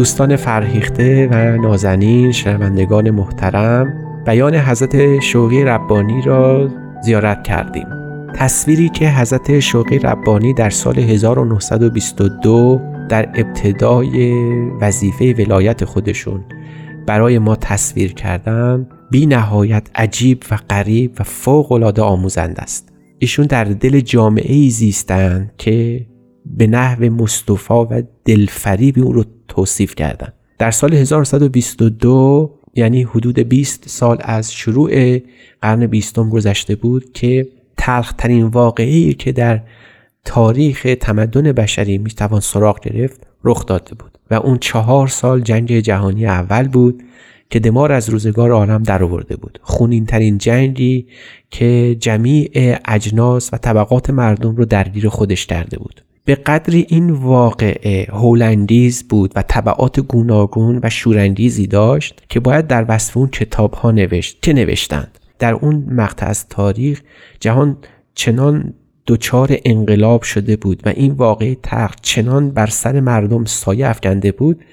دوستان 0.00 0.36
فرهیخته 0.36 1.28
و 1.30 1.56
نازنین 1.56 2.32
شنوندگان 2.32 3.10
محترم 3.10 3.94
بیان 4.26 4.54
حضرت 4.54 5.20
شوقی 5.20 5.64
ربانی 5.64 6.22
را 6.22 6.70
زیارت 7.04 7.42
کردیم. 7.44 7.86
تصویری 8.34 8.88
که 8.88 9.10
حضرت 9.10 9.60
شوقی 9.60 9.98
ربانی 9.98 10.54
در 10.54 10.70
سال 10.70 10.98
1922 10.98 12.80
در 13.08 13.28
ابتدای 13.34 14.32
وظیفه 14.80 15.34
ولایت 15.38 15.84
خودشون 15.84 16.44
برای 17.06 17.38
ما 17.38 17.56
تصویر 17.56 18.12
کردن 18.12 18.86
بی 19.10 19.26
نهایت 19.26 19.88
عجیب 19.94 20.44
و 20.50 20.58
غریب 20.70 21.16
و 21.20 21.24
فوق 21.24 21.72
العاده 21.72 22.02
آموزند 22.02 22.60
است. 22.60 22.92
ایشون 23.18 23.46
در 23.46 23.64
دل 23.64 24.00
جامعه 24.00 24.54
ای 24.54 24.70
زیستند 24.70 25.52
که 25.58 26.06
به 26.46 26.66
نحو 26.66 27.04
مصطفی 27.04 27.74
و 27.74 28.02
دلفریبی 28.24 29.00
اون 29.00 29.14
رو 29.14 29.24
توصیف 29.48 29.94
کردن. 29.94 30.32
در 30.58 30.70
سال 30.70 30.94
1122 30.94 32.60
یعنی 32.74 33.02
حدود 33.02 33.38
20 33.38 33.88
سال 33.88 34.18
از 34.20 34.52
شروع 34.52 35.18
قرن 35.62 35.86
بیستم 35.86 36.30
گذشته 36.30 36.76
بود 36.76 37.12
که 37.12 37.48
تلخترین 37.76 38.44
واقعی 38.44 39.14
که 39.14 39.32
در 39.32 39.60
تاریخ 40.24 40.86
تمدن 41.00 41.52
بشری 41.52 41.98
می‌توان 41.98 42.40
سراغ 42.40 42.80
گرفت 42.80 43.26
رخ 43.44 43.66
داده 43.66 43.94
بود. 43.94 44.18
و 44.30 44.34
اون 44.34 44.58
چهار 44.58 45.08
سال 45.08 45.40
جنگ 45.40 45.80
جهانی 45.80 46.26
اول 46.26 46.68
بود 46.68 47.02
که 47.50 47.60
دمار 47.60 47.92
از 47.92 48.08
روزگار 48.08 48.50
عالم 48.50 48.82
در 48.82 49.02
آورده 49.02 49.36
بود. 49.36 49.58
خونین 49.62 50.06
ترین 50.06 50.38
جنگی 50.38 51.06
که 51.50 51.96
جمیع 52.00 52.76
اجناس 52.84 53.50
و 53.52 53.56
طبقات 53.56 54.10
مردم 54.10 54.56
رو 54.56 54.64
درگیر 54.64 55.08
خودش 55.08 55.46
کرده 55.46 55.78
بود. 55.78 56.02
به 56.24 56.34
قدری 56.34 56.86
این 56.88 57.10
واقعه 57.10 58.06
هولندیز 58.10 59.08
بود 59.08 59.32
و 59.36 59.42
طبعات 59.42 60.00
گوناگون 60.00 60.80
و 60.82 60.90
شورانگیزی 60.90 61.66
داشت 61.66 62.22
که 62.28 62.40
باید 62.40 62.66
در 62.66 62.86
وصف 62.88 63.16
اون 63.16 63.28
کتاب 63.28 63.74
ها 63.74 63.90
نوشت 63.90 64.42
که 64.42 64.52
نوشتند. 64.52 65.18
در 65.38 65.52
اون 65.52 65.86
مقطع 65.90 66.26
از 66.26 66.48
تاریخ 66.48 67.02
جهان 67.40 67.76
چنان 68.14 68.74
دچار 69.06 69.56
انقلاب 69.64 70.22
شده 70.22 70.56
بود 70.56 70.82
و 70.86 70.88
این 70.88 71.12
واقعه 71.12 71.56
تخت 71.62 71.98
چنان 72.02 72.50
بر 72.50 72.66
سر 72.66 73.00
مردم 73.00 73.44
سایه 73.44 73.88
افکنده 73.88 74.32
بود 74.32 74.64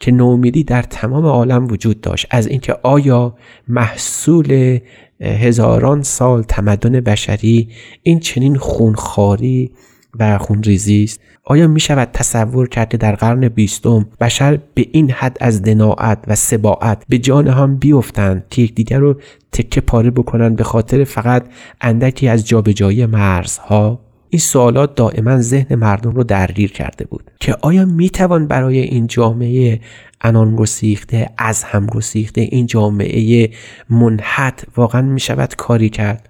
که 0.00 0.12
نومیدی 0.12 0.64
در 0.64 0.82
تمام 0.82 1.26
عالم 1.26 1.66
وجود 1.66 2.00
داشت. 2.00 2.26
از 2.30 2.46
اینکه 2.46 2.76
آیا 2.82 3.34
محصول 3.68 4.78
هزاران 5.20 6.02
سال 6.02 6.42
تمدن 6.42 7.00
بشری 7.00 7.68
این 8.02 8.20
چنین 8.20 8.56
خونخاری 8.56 9.70
و 10.18 10.38
خونریزی 10.38 11.04
است. 11.04 11.20
آیا 11.44 11.66
می 11.66 11.80
شود 11.80 12.08
تصور 12.12 12.68
کرد 12.68 12.88
که 12.88 12.96
در 12.96 13.14
قرن 13.14 13.48
بیستم 13.48 14.06
بشر 14.20 14.58
به 14.74 14.86
این 14.92 15.10
حد 15.10 15.36
از 15.40 15.62
دناعت 15.62 16.24
و 16.26 16.34
سباعت 16.34 17.02
به 17.08 17.18
جان 17.18 17.48
هم 17.48 17.76
بیفتند 17.76 18.44
که 18.50 18.62
یکدیگر 18.62 18.98
رو 18.98 19.20
تکه 19.52 19.80
پاره 19.80 20.10
بکنند 20.10 20.56
به 20.56 20.64
خاطر 20.64 21.04
فقط 21.04 21.44
اندکی 21.80 22.28
از 22.28 22.48
جابجایی 22.48 23.06
مرزها؟ 23.06 24.00
این 24.30 24.40
سوالات 24.40 24.94
دائما 24.94 25.40
ذهن 25.40 25.74
مردم 25.74 26.10
رو 26.10 26.24
درگیر 26.24 26.72
کرده 26.72 27.04
بود 27.04 27.30
که 27.40 27.56
آیا 27.62 27.84
می 27.84 28.10
توان 28.10 28.46
برای 28.46 28.78
این 28.78 29.06
جامعه 29.06 29.80
انان 30.20 30.56
گسیخته 30.56 31.30
از 31.38 31.64
هم 31.64 31.86
گسیخته 31.86 32.40
این 32.40 32.66
جامعه 32.66 33.50
منحت 33.90 34.64
واقعا 34.76 35.02
می 35.02 35.20
شود 35.20 35.54
کاری 35.54 35.88
کرد؟ 35.88 36.28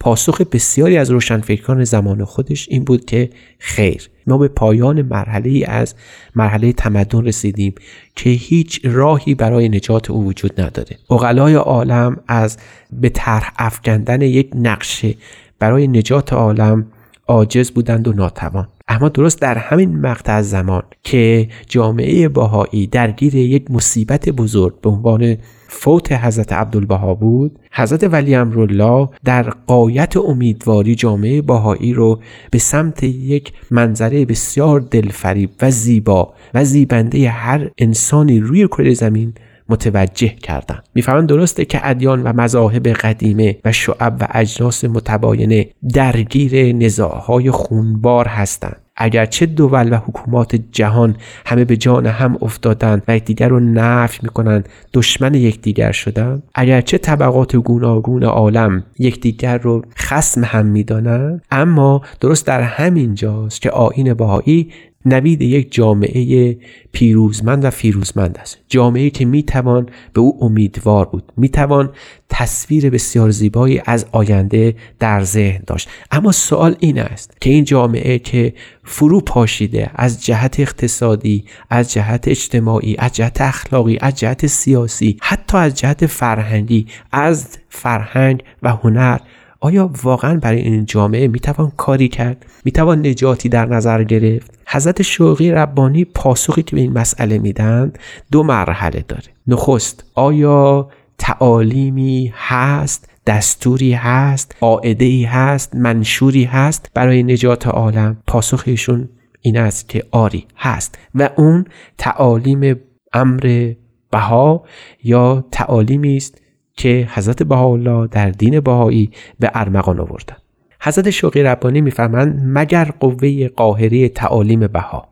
پاسخ 0.00 0.40
بسیاری 0.40 0.96
از 0.96 1.10
روشنفکران 1.10 1.84
زمان 1.84 2.24
خودش 2.24 2.68
این 2.70 2.84
بود 2.84 3.04
که 3.04 3.30
خیر. 3.58 4.10
ما 4.26 4.38
به 4.38 4.48
پایان 4.48 5.02
مرحله 5.02 5.50
ای 5.50 5.64
از 5.64 5.94
مرحله 6.34 6.72
تمدن 6.72 7.24
رسیدیم 7.24 7.74
که 8.16 8.30
هیچ 8.30 8.80
راهی 8.84 9.34
برای 9.34 9.68
نجات 9.68 10.10
او 10.10 10.24
وجود 10.24 10.60
نداره. 10.60 10.96
اقلای 11.10 11.54
عالم 11.54 12.16
از 12.28 12.58
به 12.92 13.08
طرح 13.08 13.52
افکندن 13.58 14.22
یک 14.22 14.50
نقشه 14.54 15.14
برای 15.58 15.88
نجات 15.88 16.32
عالم 16.32 16.86
عاجز 17.28 17.70
بودند 17.70 18.08
و 18.08 18.12
ناتوان. 18.12 18.68
اما 18.88 19.08
درست 19.08 19.40
در 19.40 19.58
همین 19.58 20.00
مقطع 20.00 20.42
زمان 20.42 20.82
که 21.02 21.48
جامعه 21.66 22.28
باهایی 22.28 22.86
درگیر 22.86 23.34
یک 23.34 23.70
مصیبت 23.70 24.28
بزرگ 24.28 24.80
به 24.80 24.90
عنوان 24.90 25.36
فوت 25.68 26.12
حضرت 26.12 26.52
عبدالبها 26.52 27.14
بود 27.14 27.58
حضرت 27.72 28.04
ولی 28.12 28.34
امرالله 28.34 29.08
در 29.24 29.42
قایت 29.42 30.16
امیدواری 30.16 30.94
جامعه 30.94 31.42
باهایی 31.42 31.92
رو 31.92 32.20
به 32.50 32.58
سمت 32.58 33.02
یک 33.02 33.52
منظره 33.70 34.24
بسیار 34.24 34.80
دلفریب 34.80 35.50
و 35.62 35.70
زیبا 35.70 36.34
و 36.54 36.64
زیبنده 36.64 37.28
هر 37.28 37.70
انسانی 37.78 38.40
روی 38.40 38.66
کره 38.66 38.94
زمین 38.94 39.34
متوجه 39.68 40.28
کردند. 40.28 40.84
می‌فهمند 40.94 41.28
درسته 41.28 41.64
که 41.64 41.80
ادیان 41.82 42.22
و 42.22 42.32
مذاهب 42.32 42.88
قدیمه 42.88 43.56
و 43.64 43.72
شعب 43.72 44.16
و 44.20 44.28
اجناس 44.30 44.84
متباینه 44.84 45.68
درگیر 45.94 46.76
نزاعهای 46.76 47.50
خونبار 47.50 48.28
هستند. 48.28 48.80
اگرچه 49.00 49.46
دول 49.46 49.92
و 49.92 49.96
حکومات 49.96 50.56
جهان 50.72 51.16
همه 51.46 51.64
به 51.64 51.76
جان 51.76 52.06
هم 52.06 52.38
افتادند 52.42 53.02
و 53.08 53.16
یکدیگر 53.16 53.48
رو 53.48 53.60
نفی 53.60 54.18
می‌کنند 54.22 54.68
دشمن 54.94 55.34
یکدیگر 55.34 55.92
شدند 55.92 56.42
اگرچه 56.54 56.98
طبقات 56.98 57.56
گوناگون 57.56 58.24
عالم 58.24 58.84
یکدیگر 58.98 59.58
رو 59.58 59.82
خسم 59.96 60.44
هم 60.44 60.66
می‌دانند 60.66 61.42
اما 61.50 62.02
درست 62.20 62.46
در 62.46 62.62
همین 62.62 63.14
جاست 63.14 63.60
که 63.60 63.70
آین 63.70 64.14
باهایی 64.14 64.72
نوید 65.04 65.42
یک 65.42 65.72
جامعه 65.72 66.58
پیروزمند 66.92 67.64
و 67.64 67.70
فیروزمند 67.70 68.38
است. 68.38 68.58
جامعه 68.68 69.10
که 69.10 69.24
می‌توان 69.24 69.88
به 70.12 70.20
او 70.20 70.44
امیدوار 70.44 71.04
بود. 71.04 71.32
می‌توان 71.36 71.90
تصویر 72.28 72.90
بسیار 72.90 73.30
زیبایی 73.30 73.82
از 73.86 74.06
آینده 74.12 74.74
در 74.98 75.22
ذهن 75.22 75.62
داشت. 75.66 75.88
اما 76.10 76.32
سوال 76.32 76.76
این 76.80 76.98
است 76.98 77.36
که 77.40 77.50
این 77.50 77.64
جامعه 77.64 78.18
که 78.18 78.54
فرو 78.84 79.20
پاشیده 79.20 79.90
از 79.94 80.24
جهت 80.24 80.60
اقتصادی 80.60 81.44
از 81.70 81.92
جهت 81.92 82.28
اجتماعی 82.28 82.96
از 82.98 83.12
جهت 83.12 83.40
اخلاقی 83.40 83.98
از 84.00 84.14
جهت 84.14 84.46
سیاسی 84.46 85.16
حتی 85.22 85.56
از 85.56 85.74
جهت 85.74 86.06
فرهنگی 86.06 86.86
از 87.12 87.58
فرهنگ 87.68 88.42
و 88.62 88.68
هنر 88.68 89.18
آیا 89.60 89.90
واقعا 90.02 90.36
برای 90.36 90.60
این 90.60 90.84
جامعه 90.84 91.28
می‌توان 91.28 91.72
کاری 91.76 92.08
کرد؟ 92.08 92.46
می‌توان 92.64 93.06
نجاتی 93.06 93.48
در 93.48 93.66
نظر 93.66 94.04
گرفت؟ 94.04 94.58
حضرت 94.66 95.02
شوقی 95.02 95.50
ربانی 95.50 96.04
پاسخی 96.04 96.62
که 96.62 96.76
به 96.76 96.82
این 96.82 96.92
مسئله 96.92 97.38
میدن 97.38 97.92
دو 98.32 98.42
مرحله 98.42 99.04
داره. 99.08 99.22
نخست 99.46 100.04
آیا 100.14 100.88
تعالیمی 101.18 102.32
هست 102.36 103.08
دستوری 103.26 103.92
هست 103.92 104.56
قاعده 104.60 105.04
ای 105.04 105.24
هست 105.24 105.74
منشوری 105.74 106.44
هست 106.44 106.90
برای 106.94 107.22
نجات 107.22 107.66
عالم؟ 107.66 108.16
پاسخشون 108.26 109.08
این 109.40 109.56
است 109.56 109.88
که 109.88 110.04
آری 110.10 110.46
هست. 110.56 110.98
و 111.14 111.30
اون 111.36 111.64
تعالیم 111.98 112.76
امر 113.12 113.72
بها 114.10 114.64
یا 115.04 115.44
تعالیمی 115.50 116.16
است 116.16 116.40
که 116.78 117.08
حضرت 117.12 117.42
بهاءالله 117.42 118.06
در 118.06 118.30
دین 118.30 118.60
بهایی 118.60 119.10
به 119.40 119.50
ارمغان 119.54 120.00
آوردن. 120.00 120.36
حضرت 120.80 121.10
شوقی 121.10 121.42
ربانی 121.42 121.80
می‌فهمند 121.80 122.40
مگر 122.44 122.84
قوه 123.00 123.48
قاهره 123.48 124.08
تعالیم 124.08 124.66
بها؟ 124.66 125.08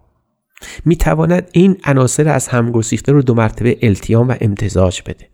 می‌تواند 0.84 1.48
این 1.52 1.76
عناصر 1.84 2.28
از 2.28 2.48
هم 2.48 2.70
گسیخته 2.70 3.12
رو 3.12 3.22
دو 3.22 3.34
مرتبه 3.34 3.78
التیام 3.82 4.28
و 4.28 4.34
امتزاج 4.40 5.02
بده. 5.06 5.28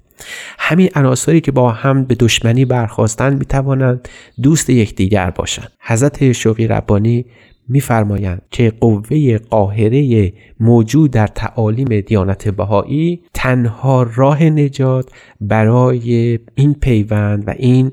همین 0.59 0.89
عناصری 0.95 1.41
که 1.41 1.53
با 1.53 1.70
هم 1.70 2.05
به 2.05 2.14
دشمنی 2.14 2.64
برخواستند 2.64 3.39
می‌توانند 3.39 4.09
دوست 4.43 4.70
یکدیگر 4.70 5.30
باشند. 5.30 5.72
حضرت 5.80 6.33
شوقی 6.33 6.66
ربانی 6.66 7.24
میفرمایند 7.69 8.43
که 8.51 8.73
قوه 8.81 9.39
قاهره 9.39 10.33
موجود 10.61 11.11
در 11.11 11.27
تعالیم 11.27 12.01
دیانت 12.01 12.49
بهایی 12.49 13.23
تنها 13.35 14.03
راه 14.15 14.45
نجات 14.45 15.11
برای 15.41 16.39
این 16.55 16.75
پیوند 16.75 17.49
و 17.49 17.55
این 17.59 17.93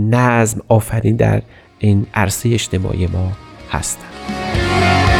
نظم 0.00 0.60
آفرین 0.68 1.16
در 1.16 1.42
این 1.78 2.06
عرصه 2.14 2.48
اجتماعی 2.48 3.06
ما 3.06 3.32
هستند. 3.70 5.15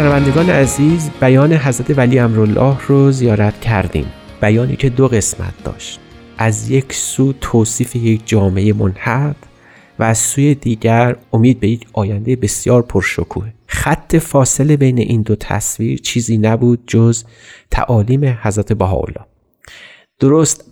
شنوندگان 0.00 0.50
عزیز 0.50 1.10
بیان 1.20 1.52
حضرت 1.52 1.98
ولی 1.98 2.18
امرالله 2.18 2.76
رو 2.86 3.12
زیارت 3.12 3.60
کردیم. 3.60 4.06
بیانی 4.40 4.76
که 4.76 4.88
دو 4.88 5.08
قسمت 5.08 5.64
داشت. 5.64 6.00
از 6.38 6.70
یک 6.70 6.92
سو 6.92 7.32
توصیف 7.40 7.96
یک 7.96 8.22
جامعه 8.26 8.72
منحد 8.72 9.36
و 9.98 10.02
از 10.02 10.18
سوی 10.18 10.54
دیگر 10.54 11.16
امید 11.32 11.60
به 11.60 11.68
یک 11.68 11.86
آینده 11.92 12.36
بسیار 12.36 12.82
پرشکوه. 12.82 13.52
خط 13.66 14.16
فاصله 14.16 14.76
بین 14.76 14.98
این 14.98 15.22
دو 15.22 15.36
تصویر 15.36 15.98
چیزی 15.98 16.38
نبود 16.38 16.82
جز 16.86 17.24
تعالیم 17.70 18.38
حضرت 18.42 18.72
بهاءالله. 18.72 19.26
درست 20.20 20.64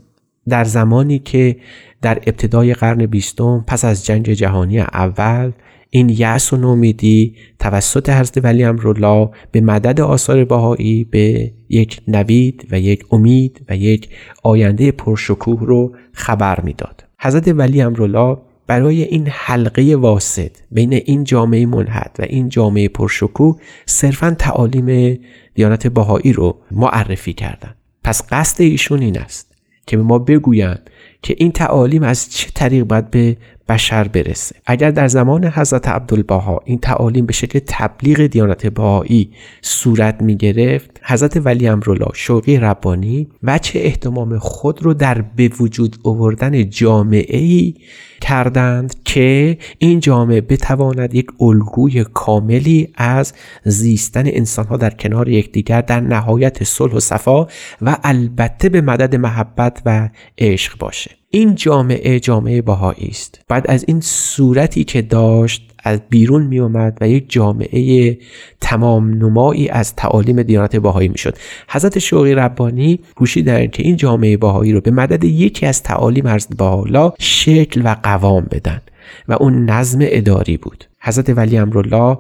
در 0.49 0.65
زمانی 0.65 1.19
که 1.19 1.57
در 2.03 2.19
ابتدای 2.27 2.75
قرن 2.75 3.07
بیستم 3.07 3.65
پس 3.67 3.85
از 3.85 4.07
جنگ 4.07 4.33
جهانی 4.33 4.81
اول 4.81 5.53
این 5.91 6.09
یأس 6.09 6.53
و 6.53 6.57
نومیدی 6.57 7.37
توسط 7.59 8.11
حضرت 8.11 8.45
ولی 8.45 8.65
امرالله 8.65 9.31
به 9.53 9.61
مدد 9.61 10.01
آثار 10.01 10.45
بهایی 10.45 11.05
به 11.05 11.53
یک 11.69 12.01
نوید 12.09 12.69
و 12.71 12.81
یک 12.81 13.05
امید 13.11 13.65
و 13.69 13.77
یک 13.77 14.09
آینده 14.43 14.91
پرشکوه 14.91 15.61
رو 15.61 15.97
خبر 16.13 16.61
می‌داد. 16.61 17.05
حضرت 17.21 17.49
ولی 17.49 17.83
امرالله 17.83 18.37
برای 18.67 19.03
این 19.03 19.27
حلقه 19.31 19.97
واسط 19.97 20.51
بین 20.71 20.93
این 20.93 21.25
جامعه 21.25 21.67
منحد 21.67 22.17
و 22.19 22.23
این 22.23 22.49
جامعه 22.49 22.89
پرشکوه 22.89 23.61
صرفا 23.87 24.37
تعالیم 24.39 25.19
دیانت 25.55 25.87
بهایی 25.87 26.33
رو 26.33 26.59
معرفی 26.71 27.33
کردند 27.33 27.77
پس 28.05 28.23
قصد 28.31 28.63
ایشون 28.63 29.03
این 29.03 29.19
است 29.19 29.55
که 29.87 29.97
به 29.97 30.03
ما 30.03 30.19
بگویند 30.19 30.91
که 31.23 31.35
این 31.39 31.53
تعالیم 31.53 32.03
از 32.03 32.33
چه 32.33 32.51
طریق 32.55 32.85
باید 32.85 33.11
به 33.11 33.37
بشر 33.69 34.09
برسه. 34.09 34.57
اگر 34.67 34.91
در 34.91 35.09
زمان 35.09 35.45
حضرت 35.45 35.89
عبدالبها 35.89 36.61
این 36.65 36.79
تعالیم 36.79 37.27
به 37.27 37.33
شکل 37.33 37.61
تبلیغ 37.67 38.27
دیانت 38.27 38.67
بهایی 38.67 39.31
صورت 39.63 40.23
می 40.23 40.37
گرفت 40.37 41.01
حضرت 41.03 41.37
ولی 41.37 41.69
امرالله 41.69 42.11
شوقی 42.15 42.57
ربانی 42.57 43.29
وچه 43.43 43.79
احتمام 43.79 44.39
خود 44.39 44.83
رو 44.83 44.95
در 44.95 45.21
به 45.21 45.49
وجود 45.61 45.97
آوردن 46.05 46.71
جامعه 46.71 47.39
ای 47.39 47.75
کردند 48.21 48.95
که 49.05 49.59
این 49.79 50.01
جامعه 50.01 50.41
بتواند 50.41 51.15
یک 51.15 51.27
الگوی 51.41 52.05
کاملی 52.05 52.89
از 52.95 53.33
زیستن 53.65 54.25
انسانها 54.27 54.77
در 54.77 54.91
کنار 54.91 55.29
یکدیگر 55.29 55.81
در 55.81 56.01
نهایت 56.01 56.65
صلح 56.65 56.93
و 56.93 57.01
صفا 57.01 57.47
و 57.83 57.97
البته 58.05 58.69
به 58.69 58.81
مدد 58.81 59.17
محبت 59.17 59.83
و 59.87 60.09
عشق 60.39 60.79
باشه. 60.79 61.18
این 61.31 61.55
جامعه 61.55 62.21
جامعه 62.21 62.63
باهایی 62.63 63.09
است. 63.11 63.41
بعد 63.49 63.71
از 63.71 63.85
این 63.89 64.01
صورتی 64.01 64.85
که 64.85 65.03
داشت 65.03 65.71
از 65.85 66.01
بیرون 66.11 66.43
می 66.43 66.59
اومد 66.59 66.99
و 67.01 67.09
یک 67.09 67.25
جامعه 67.29 68.19
تمام 68.61 69.11
نمایی 69.11 69.69
از 69.69 69.97
تعالیم 69.97 70.43
دیانت 70.43 70.77
باهایی 70.77 71.09
می 71.09 71.19
شد 71.19 71.37
حضرت 71.69 71.99
شوقی 71.99 72.35
ربانی 72.35 73.01
در 73.47 73.67
که 73.67 73.83
این 73.83 73.97
جامعه 73.97 74.37
باهایی 74.37 74.73
رو 74.73 74.81
به 74.81 74.91
مدد 74.91 75.25
یکی 75.25 75.67
از 75.67 75.83
تعالیم 75.83 76.29
حضرت 76.29 76.57
بالا 76.57 77.13
شکل 77.19 77.83
و 77.85 77.97
قوام 78.03 78.47
بدن 78.51 78.81
و 79.29 79.33
اون 79.41 79.71
نظم 79.71 79.99
اداری 80.03 80.57
بود. 80.57 80.85
حضرت 81.01 81.31
ولی 81.31 81.59
امرالله 81.59 82.19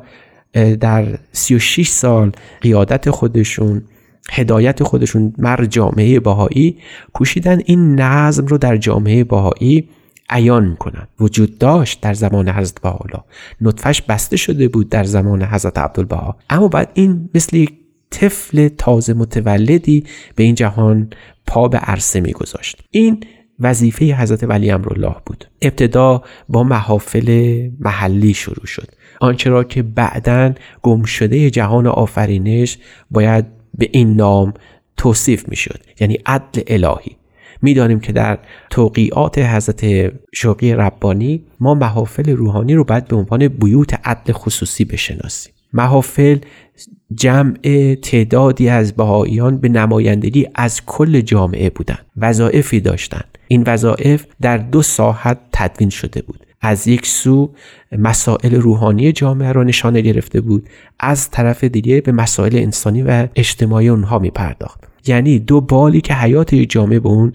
در 0.80 1.18
36 1.32 1.88
سال 1.88 2.32
قیادت 2.61 3.11
خودشون 3.11 3.82
هدایت 4.31 4.83
خودشون 4.83 5.35
مر 5.39 5.64
جامعه 5.64 6.20
باهایی 6.20 6.79
کوشیدن 7.12 7.61
این 7.64 8.01
نظم 8.01 8.47
رو 8.47 8.59
در 8.59 8.76
جامعه 8.76 9.24
باهایی 9.24 9.89
عیان 10.31 10.76
کنند 10.76 11.09
وجود 11.20 11.59
داشت 11.59 12.01
در 12.01 12.14
زمان 12.14 12.49
حضرت 12.49 12.81
بهاءالله. 12.81 13.24
نطفش 13.61 14.03
بسته 14.03 14.37
شده 14.37 14.68
بود 14.68 14.89
در 14.89 15.05
زمان 15.05 15.43
حضرت 15.43 15.79
عبدالبها. 15.79 16.37
اما 16.51 16.68
بعد 16.68 16.91
این 16.95 17.31
مثل 17.35 17.57
یک 17.57 17.72
طفل 18.11 18.68
تازه 18.68 19.14
متولدی 19.14 20.05
به 20.37 20.43
این 20.43 20.55
جهان 20.55 21.11
پا 21.47 21.68
به 21.68 21.79
عرصه 21.79 22.20
میگذاشت. 22.20 22.83
این 22.91 23.20
وظیفه 23.61 24.05
حضرت 24.05 24.45
ولی 24.45 24.70
امرالله 24.70 25.16
بود. 25.26 25.45
ابتدا 25.62 26.22
با 26.49 26.62
محافل 26.62 27.68
محلی 27.81 28.35
شروع 28.35 28.66
شد. 28.66 28.89
آنچه 29.20 29.51
را 29.51 29.64
که 29.64 29.83
بعدا 29.83 30.55
گمشده 30.83 31.51
جهان 31.51 31.87
آفرینش 31.87 32.79
باید 33.11 33.57
به 33.79 33.89
این 33.93 34.16
نام 34.16 34.55
توصیف 34.97 35.49
می 35.49 35.57
شد 35.57 35.81
یعنی 36.01 36.18
عدل 36.26 36.62
الهی. 36.66 37.16
می‌دانیم 37.62 38.01
که 38.01 38.12
در 38.12 38.39
توقیعات 38.70 39.39
حضرت 39.39 40.12
شوقی 40.35 40.72
ربانی 40.72 41.43
ما 41.61 41.74
محافل 41.74 42.31
روحانی 42.31 42.74
رو 42.74 42.85
باید 42.85 43.09
به 43.09 43.16
عنوان 43.16 43.49
بیوت 43.49 43.95
عدل 44.05 44.33
خصوصی 44.33 44.85
بشناسیم. 44.85 45.53
محافل 45.72 46.39
جمع 47.14 47.95
تعدادی 47.95 48.68
از 48.68 48.93
بهاییان 48.93 49.59
به 49.59 49.68
نمایندگی 49.68 50.47
از 50.55 50.87
کل 50.87 51.20
جامعه 51.20 51.70
بودند 51.70 52.07
وظایفی 52.16 52.81
داشتند. 52.81 53.39
این 53.49 53.64
وظایف 53.66 54.26
در 54.41 54.59
دو 54.59 54.83
ساحت 54.83 55.39
تدوین 55.53 55.91
شده 55.91 56.22
بود. 56.22 56.47
از 56.61 56.88
یک 56.88 57.06
سو 57.06 57.50
مسائل 57.92 58.54
روحانی 58.54 59.12
جامعه 59.12 59.52
را 59.52 59.64
نشانه 59.64 60.00
گرفته 60.00 60.40
بود. 60.40 60.68
از 61.00 61.30
طرف 61.30 61.64
دیگه 61.64 62.00
به 62.00 62.12
مسائل 62.12 62.56
انسانی 62.56 63.02
و 63.02 63.28
اجتماعی 63.36 63.88
اونها 63.88 64.18
می 64.18 64.30
پرداخت 64.30 64.80
یعنی 65.06 65.38
دو 65.38 65.61
بالی 65.61 66.00
که 66.00 66.14
حیات 66.14 66.54
جامعه 66.54 67.00
به 67.00 67.09
اون 67.09 67.32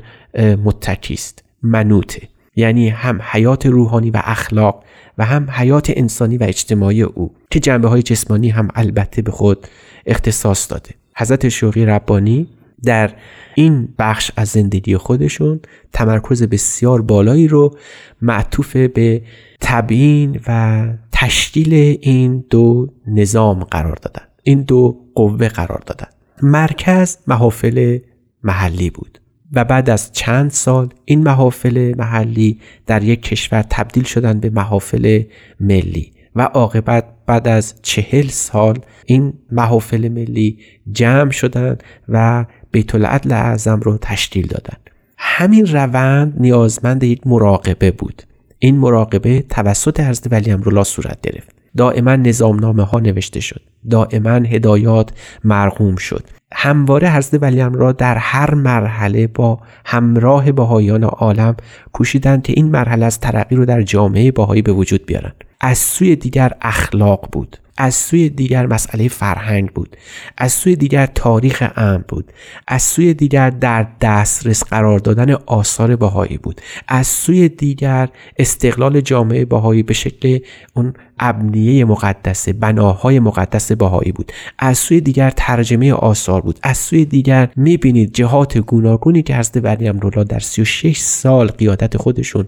متکی 0.63 1.13
است. 1.13 1.43
منوته 1.63 2.27
یعنی 2.55 2.89
هم 2.89 3.19
حیات 3.23 3.65
روحانی 3.65 4.11
و 4.11 4.21
اخلاق 4.23 4.83
و 5.17 5.25
هم 5.25 5.51
حیات 5.51 5.91
انسانی 5.95 6.37
و 6.37 6.43
اجتماعی 6.43 7.01
او 7.01 7.33
که 7.51 7.59
جنبه 7.59 7.87
های 7.87 8.03
جسمانی 8.03 8.49
هم 8.49 8.67
البته 8.75 9.21
به 9.21 9.31
خود 9.31 9.67
اختصاص 10.05 10.71
داده. 10.71 10.89
حضرت 11.15 11.49
شوقی 11.49 11.85
ربانی 11.85 12.47
در 12.85 13.11
این 13.55 13.93
بخش 13.99 14.31
از 14.35 14.49
زندگی 14.49 14.97
خودشون 14.97 15.59
تمرکز 15.93 16.43
بسیار 16.43 17.01
بالایی 17.01 17.47
رو 17.47 17.77
معطوف 18.21 18.75
به 18.75 19.21
تبیین 19.61 20.39
و 20.47 20.87
تشکیل 21.11 21.73
این 22.01 22.45
دو 22.49 22.93
نظام 23.07 23.63
قرار 23.63 23.95
دادن. 23.95 24.25
این 24.43 24.61
دو 24.61 24.97
قوه 25.15 25.47
قرار 25.47 25.83
دادن. 25.85 26.07
مرکز 26.41 27.17
محافل 27.27 27.99
محلی 28.43 28.89
بود 28.89 29.19
و 29.53 29.65
بعد 29.65 29.89
از 29.89 30.11
چند 30.11 30.51
سال 30.51 30.89
این 31.05 31.23
محافل 31.23 31.93
محلی 31.97 32.59
در 32.85 33.03
یک 33.03 33.21
کشور 33.21 33.61
تبدیل 33.69 34.03
شدن 34.03 34.39
به 34.39 34.49
محافل 34.49 35.23
ملی 35.59 36.13
و 36.35 36.41
عاقبت 36.41 37.05
بعد 37.25 37.47
از 37.47 37.75
چهل 37.81 38.27
سال 38.27 38.79
این 39.05 39.33
محافل 39.51 40.09
ملی 40.09 40.59
جمع 40.91 41.31
شدند 41.31 41.83
و 42.09 42.45
بیت 42.73 42.95
العدل 42.95 43.31
اعظم 43.31 43.79
رو 43.79 43.97
تشکیل 43.97 44.47
دادن. 44.47 44.77
همین 45.17 45.65
روند 45.65 46.33
نیازمند 46.39 47.03
یک 47.03 47.27
مراقبه 47.27 47.91
بود. 47.91 48.23
این 48.59 48.77
مراقبه 48.77 49.41
توسط 49.41 49.99
حضرت 49.99 50.31
ولی 50.31 50.51
امرالله 50.51 50.83
صورت 50.83 51.21
گرفت. 51.21 51.49
دائما 51.77 52.15
نظامنامه 52.15 52.83
ها 52.83 52.99
نوشته 52.99 53.39
شد. 53.39 53.61
دائما 53.89 54.29
هدایات 54.29 55.09
مرغوم 55.43 55.95
شد. 55.95 56.23
همواره 56.53 57.11
حضرت 57.11 57.41
ولی 57.43 57.61
را 57.61 57.91
در 57.91 58.17
هر 58.17 58.53
مرحله 58.53 59.27
با 59.27 59.59
همراه 59.85 60.51
بهایان 60.51 61.03
عالم 61.03 61.55
کوشیدند 61.91 62.43
که 62.43 62.53
این 62.55 62.65
مرحله 62.65 63.05
از 63.05 63.19
ترقی 63.19 63.55
رو 63.55 63.65
در 63.65 63.81
جامعه 63.81 64.31
باهایی 64.31 64.61
به 64.61 64.71
وجود 64.71 65.05
بیارن. 65.05 65.31
از 65.61 65.77
سوی 65.77 66.15
دیگر 66.15 66.53
اخلاق 66.61 67.29
بود. 67.31 67.57
از 67.77 67.95
سوی 67.95 68.29
دیگر 68.29 68.65
مسئله 68.65 69.07
فرهنگ 69.07 69.69
بود. 69.69 69.97
از 70.37 70.51
سوی 70.51 70.75
دیگر 70.75 71.05
تاریخ 71.05 71.63
امن 71.75 72.05
بود. 72.07 72.31
از 72.67 72.81
سوی 72.81 73.13
دیگر 73.13 73.49
در 73.49 73.87
دسترس 74.01 74.63
قرار 74.63 74.99
دادن 74.99 75.31
آثار 75.31 75.95
بهایی 75.95 76.37
بود. 76.37 76.61
از 76.87 77.07
سوی 77.07 77.49
دیگر 77.49 78.09
استقلال 78.37 79.01
جامعه 79.01 79.45
بهایی 79.45 79.83
به 79.83 79.93
شکل 79.93 80.39
اون 80.73 80.93
ابنیه 81.19 81.85
مقدسه 81.85 82.53
بناهای 82.53 83.19
مقدس 83.19 83.71
بهایی 83.71 84.11
بود. 84.11 84.31
از 84.59 84.77
سوی 84.77 85.01
دیگر 85.01 85.29
ترجمه 85.29 85.93
آثار 85.93 86.41
بود. 86.41 86.59
از 86.63 86.77
سوی 86.77 87.05
دیگر 87.05 87.49
می‌بینید 87.55 88.13
جهات 88.13 88.57
گوناگونی 88.57 89.21
که 89.21 89.35
حضرت 89.35 89.63
ولی 89.63 89.87
امرالله 89.87 90.23
در 90.23 90.39
36 90.39 90.97
سال 90.97 91.47
قیادت 91.47 91.97
خودشون 91.97 92.47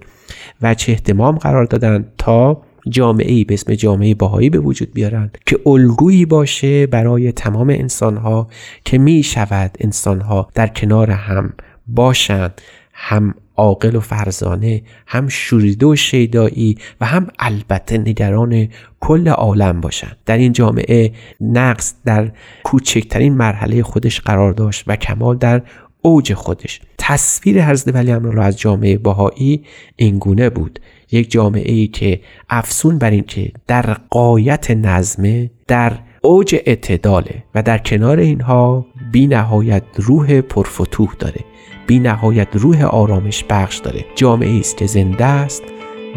و 0.62 0.74
چه 0.74 0.92
احتمام 0.92 1.38
قرار 1.38 1.66
دادن 1.66 2.06
تا 2.18 2.62
جامعه 2.90 3.32
ای 3.32 3.44
به 3.44 3.54
اسم 3.54 3.74
جامعه 3.74 4.16
باهایی 4.16 4.50
به 4.50 4.60
وجود 4.60 4.94
بیارند 4.94 5.38
که 5.46 5.60
الگویی 5.66 6.26
باشه 6.26 6.88
برای 6.88 7.32
تمام 7.32 7.70
انسانها 7.70 8.48
که 8.86 8.98
می 8.98 9.24
شود 9.24 9.78
انسانها 9.80 10.50
در 10.54 10.68
کنار 10.68 11.12
هم 11.12 11.54
باشند 11.88 12.62
هم 12.94 13.34
عاقل 13.58 13.96
و 13.96 14.00
فرزانه 14.00 14.82
هم 15.08 15.28
شوریده 15.28 15.86
و 15.86 15.96
شیدایی 15.96 16.78
و 17.02 17.06
هم 17.06 17.28
البته 17.40 17.98
نگران 17.98 18.68
کل 19.00 19.28
عالم 19.28 19.82
باشند. 19.82 20.18
در 20.26 20.38
این 20.38 20.54
جامعه 20.54 21.12
نقص 21.42 21.94
در 22.06 22.32
کوچکترین 22.64 23.34
مرحله 23.34 23.84
خودش 23.84 24.22
قرار 24.22 24.54
داشت 24.54 24.84
و 24.88 24.96
کمال 24.96 25.38
در 25.38 25.62
اوج 26.06 26.34
خودش. 26.34 26.82
تصویر 26.98 27.66
حضرت 27.66 27.96
ولی 27.96 28.12
امر 28.12 28.32
را 28.32 28.44
از 28.44 28.60
جامعه 28.60 28.98
باهایی 28.98 29.64
اینگونه 29.96 30.50
بود. 30.50 30.80
یک 31.12 31.32
جامعه 31.32 31.72
ای 31.72 31.88
که 31.88 32.22
افسون 32.50 32.98
بر 32.98 33.12
این 33.12 33.24
که 33.24 33.52
در 33.68 33.98
قایت 34.10 34.72
نظمه 34.72 35.52
در 35.68 36.00
اوج 36.22 36.56
اعتداله 36.66 37.44
و 37.56 37.64
در 37.64 37.78
کنار 37.78 38.20
اینها 38.20 38.86
بی 39.12 39.28
نهایت 39.28 39.84
روح 39.96 40.42
پرفتوح 40.42 41.16
داره. 41.20 41.42
بی 41.88 42.00
نهایت 42.00 42.48
روح 42.54 42.84
آرامش 42.84 43.44
بخش 43.50 43.78
داره. 43.78 44.06
جامعه 44.16 44.60
است 44.60 44.78
که 44.78 44.86
زنده 44.86 45.26
است 45.26 45.64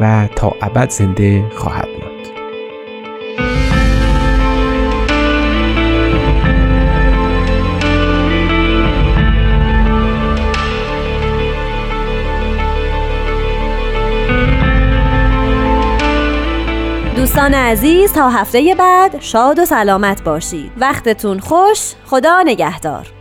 و 0.01 0.29
تا 0.37 0.53
ابد 0.63 0.91
زنده 0.91 1.49
خواهد 1.49 1.89
ماند. 2.01 2.18
دوستان 17.29 17.55
عزیز 17.55 18.13
تا 18.13 18.29
هفته 18.29 18.75
بعد 18.79 19.21
شاد 19.21 19.59
و 19.59 19.65
سلامت 19.65 20.25
باشید. 20.25 20.73
وقتتون 20.81 21.41
خوش 21.41 21.95
خدا 22.07 22.43
نگهدار. 22.43 23.18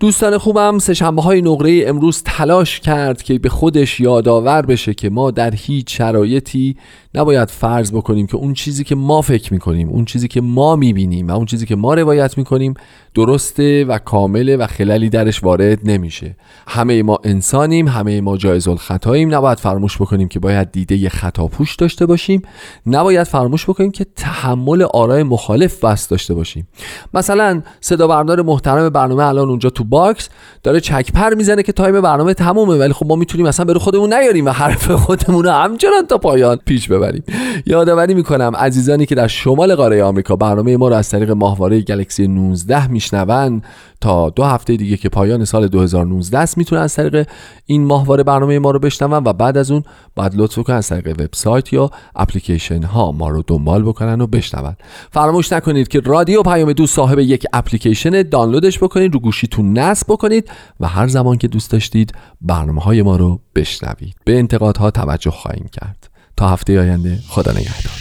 دوستان 0.00 0.38
خوبم 0.38 0.78
سهشنبه 0.78 1.22
های 1.22 1.42
نقره 1.42 1.84
امروز 1.86 2.22
تلاش 2.22 2.80
کرد 2.80 3.22
که 3.22 3.38
به 3.38 3.48
خودش 3.48 4.00
یادآور 4.00 4.62
بشه 4.62 4.94
که 4.94 5.10
ما 5.10 5.30
در 5.30 5.54
هیچ 5.54 5.98
شرایطی 5.98 6.76
نباید 7.14 7.50
فرض 7.50 7.92
بکنیم 7.92 8.26
که 8.26 8.36
اون 8.36 8.54
چیزی 8.54 8.84
که 8.84 8.94
ما 8.94 9.20
فکر 9.20 9.52
می‌کنیم 9.52 9.88
اون 9.88 10.04
چیزی 10.04 10.28
که 10.28 10.40
ما 10.40 10.76
می‌بینیم 10.76 11.28
و 11.28 11.30
اون 11.36 11.46
چیزی 11.46 11.66
که 11.66 11.76
ما 11.76 11.94
روایت 11.94 12.38
می‌کنیم 12.38 12.74
درسته 13.14 13.84
و 13.84 13.98
کامله 13.98 14.56
و 14.56 14.66
خلالی 14.66 15.08
درش 15.08 15.44
وارد 15.44 15.78
نمیشه. 15.84 16.36
همه 16.68 17.02
ما 17.02 17.18
انسانیم 17.24 17.88
همه 17.88 18.20
ما 18.20 18.36
جایز 18.36 18.68
الخطاییم. 18.68 19.34
نباید 19.34 19.58
فراموش 19.58 19.96
بکنیم 19.96 20.28
که 20.28 20.40
باید 20.40 20.72
دیده 20.72 20.96
ی 20.96 21.08
خطا 21.08 21.46
پوش 21.46 21.76
داشته 21.76 22.06
باشیم. 22.06 22.42
نباید 22.86 23.26
فراموش 23.26 23.64
بکنیم 23.64 23.90
که 23.90 24.06
تحمل 24.16 24.82
آرای 24.82 25.22
مخالف 25.22 25.84
بس 25.84 26.08
داشته 26.08 26.34
باشیم. 26.34 26.68
مثلا 27.14 27.62
صدا 27.80 28.06
بردار 28.06 28.42
محترم 28.42 28.88
برنامه 28.88 29.24
الان 29.24 29.48
اونجا 29.48 29.70
تو 29.70 29.84
box 29.84 30.28
داره 30.62 30.80
چکپر 30.80 31.34
می‌زنه 31.34 31.62
که 31.62 31.72
time 31.72 32.00
برنامه 32.00 32.34
تمومه 32.34 32.74
ولی 32.74 32.92
خب 32.92 33.06
ما 33.06 33.16
می‌تونیم 33.16 33.46
مثلا 33.46 33.66
برو 33.66 33.78
خودمون 33.78 34.14
نیاریم 34.14 34.46
و 34.46 34.50
حرف 34.50 34.90
خودمون 34.90 35.44
رو 35.44 35.50
همچنان 35.50 36.06
تا 36.08 36.18
پایان 36.18 36.58
پیش 36.66 36.88
ببریم 36.88 36.99
یادآوری. 37.66 38.14
می‌کنم 38.14 38.52
عزیزانی 38.56 39.06
که 39.06 39.14
در 39.14 39.26
شمال 39.26 39.74
قاره 39.74 40.04
آمریکا 40.04 40.36
برنامه 40.36 40.76
ما 40.76 40.88
رو 40.88 40.94
از 40.94 41.08
طریق 41.08 41.30
ماهواره 41.30 41.80
Galaxy 41.80 42.28
19 42.28 42.86
میشنون 42.86 43.62
تا 44.00 44.30
دو 44.30 44.44
هفته 44.44 44.76
دیگه 44.76 44.96
که 44.96 45.08
پایان 45.08 45.44
سال 45.44 45.68
2019 45.68 46.38
است 46.38 46.58
می‌تونن 46.58 46.82
از 46.82 46.94
طریق 46.94 47.28
این 47.66 47.84
ماهواره 47.84 48.22
برنامه 48.22 48.58
ما 48.58 48.70
رو 48.70 48.78
بشنون 48.78 49.24
و 49.24 49.32
بعد 49.32 49.56
از 49.56 49.70
اون 49.70 49.82
باید 50.14 50.32
لطف 50.34 50.58
کنن 50.58 50.76
از 50.76 50.88
طریق 50.88 51.08
وبسایت 51.20 51.72
یا 51.72 51.90
اپلیکیشن 52.16 52.82
ها 52.82 53.12
ما 53.12 53.28
رو 53.28 53.42
دنبال 53.46 53.82
بکنن 53.82 54.20
و 54.20 54.26
بشنون. 54.26 54.76
فراموش 55.12 55.52
نکنید 55.52 55.88
که 55.88 56.00
رادیو 56.00 56.42
پیام 56.42 56.72
دوست 56.72 56.96
صاحب 56.96 57.18
یک 57.18 57.46
اپلیکیشن 57.52 58.22
دانلودش 58.22 58.78
بکنید 58.78 59.14
رو 59.14 59.20
گوشیتون 59.20 59.78
نصب 59.78 60.06
بکنید 60.08 60.50
و 60.80 60.86
هر 60.86 61.06
زمان 61.06 61.38
که 61.38 61.48
دوست 61.48 61.70
داشتید 61.70 62.12
برنامه 62.40 62.80
های 62.80 63.02
ما 63.02 63.16
رو 63.16 63.40
بشنوید. 63.54 64.14
به 64.24 64.38
انتقادها 64.38 64.90
توجه 64.90 65.30
خواهیم 65.30 65.68
کرد. 65.72 66.09
تا 66.40 66.48
هفته 66.48 66.80
آینده. 66.80 67.18
خدا 67.28 67.52
نگهدار. 67.52 67.92